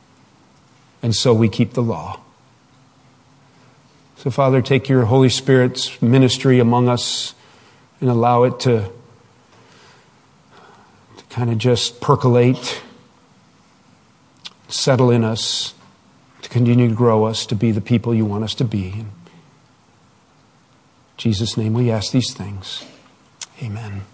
And 1.01 1.13
so 1.13 1.33
we 1.33 1.49
keep 1.49 1.73
the 1.73 1.83
law. 1.83 2.21
So, 4.17 4.31
Father, 4.31 4.61
take 4.61 4.87
your 4.87 5.03
Holy 5.03 5.27
Spirit's 5.27 6.01
ministry 6.01 6.59
among 6.59 6.87
us 6.87 7.35
and 7.99 8.09
allow 8.09 8.43
it 8.43 8.57
to, 8.61 8.89
to 11.17 11.23
kind 11.29 11.49
of 11.51 11.57
just 11.57 11.99
percolate, 11.99 12.81
settle 14.69 15.11
in 15.11 15.25
us, 15.25 15.73
to 16.41 16.49
continue 16.49 16.87
to 16.87 16.95
grow 16.95 17.25
us 17.25 17.45
to 17.47 17.55
be 17.55 17.71
the 17.71 17.81
people 17.81 18.15
you 18.15 18.23
want 18.23 18.45
us 18.45 18.55
to 18.55 18.63
be. 18.63 18.91
In 18.91 19.11
Jesus' 21.17 21.57
name 21.57 21.73
we 21.73 21.91
ask 21.91 22.13
these 22.13 22.33
things. 22.33 22.85
Amen. 23.63 24.12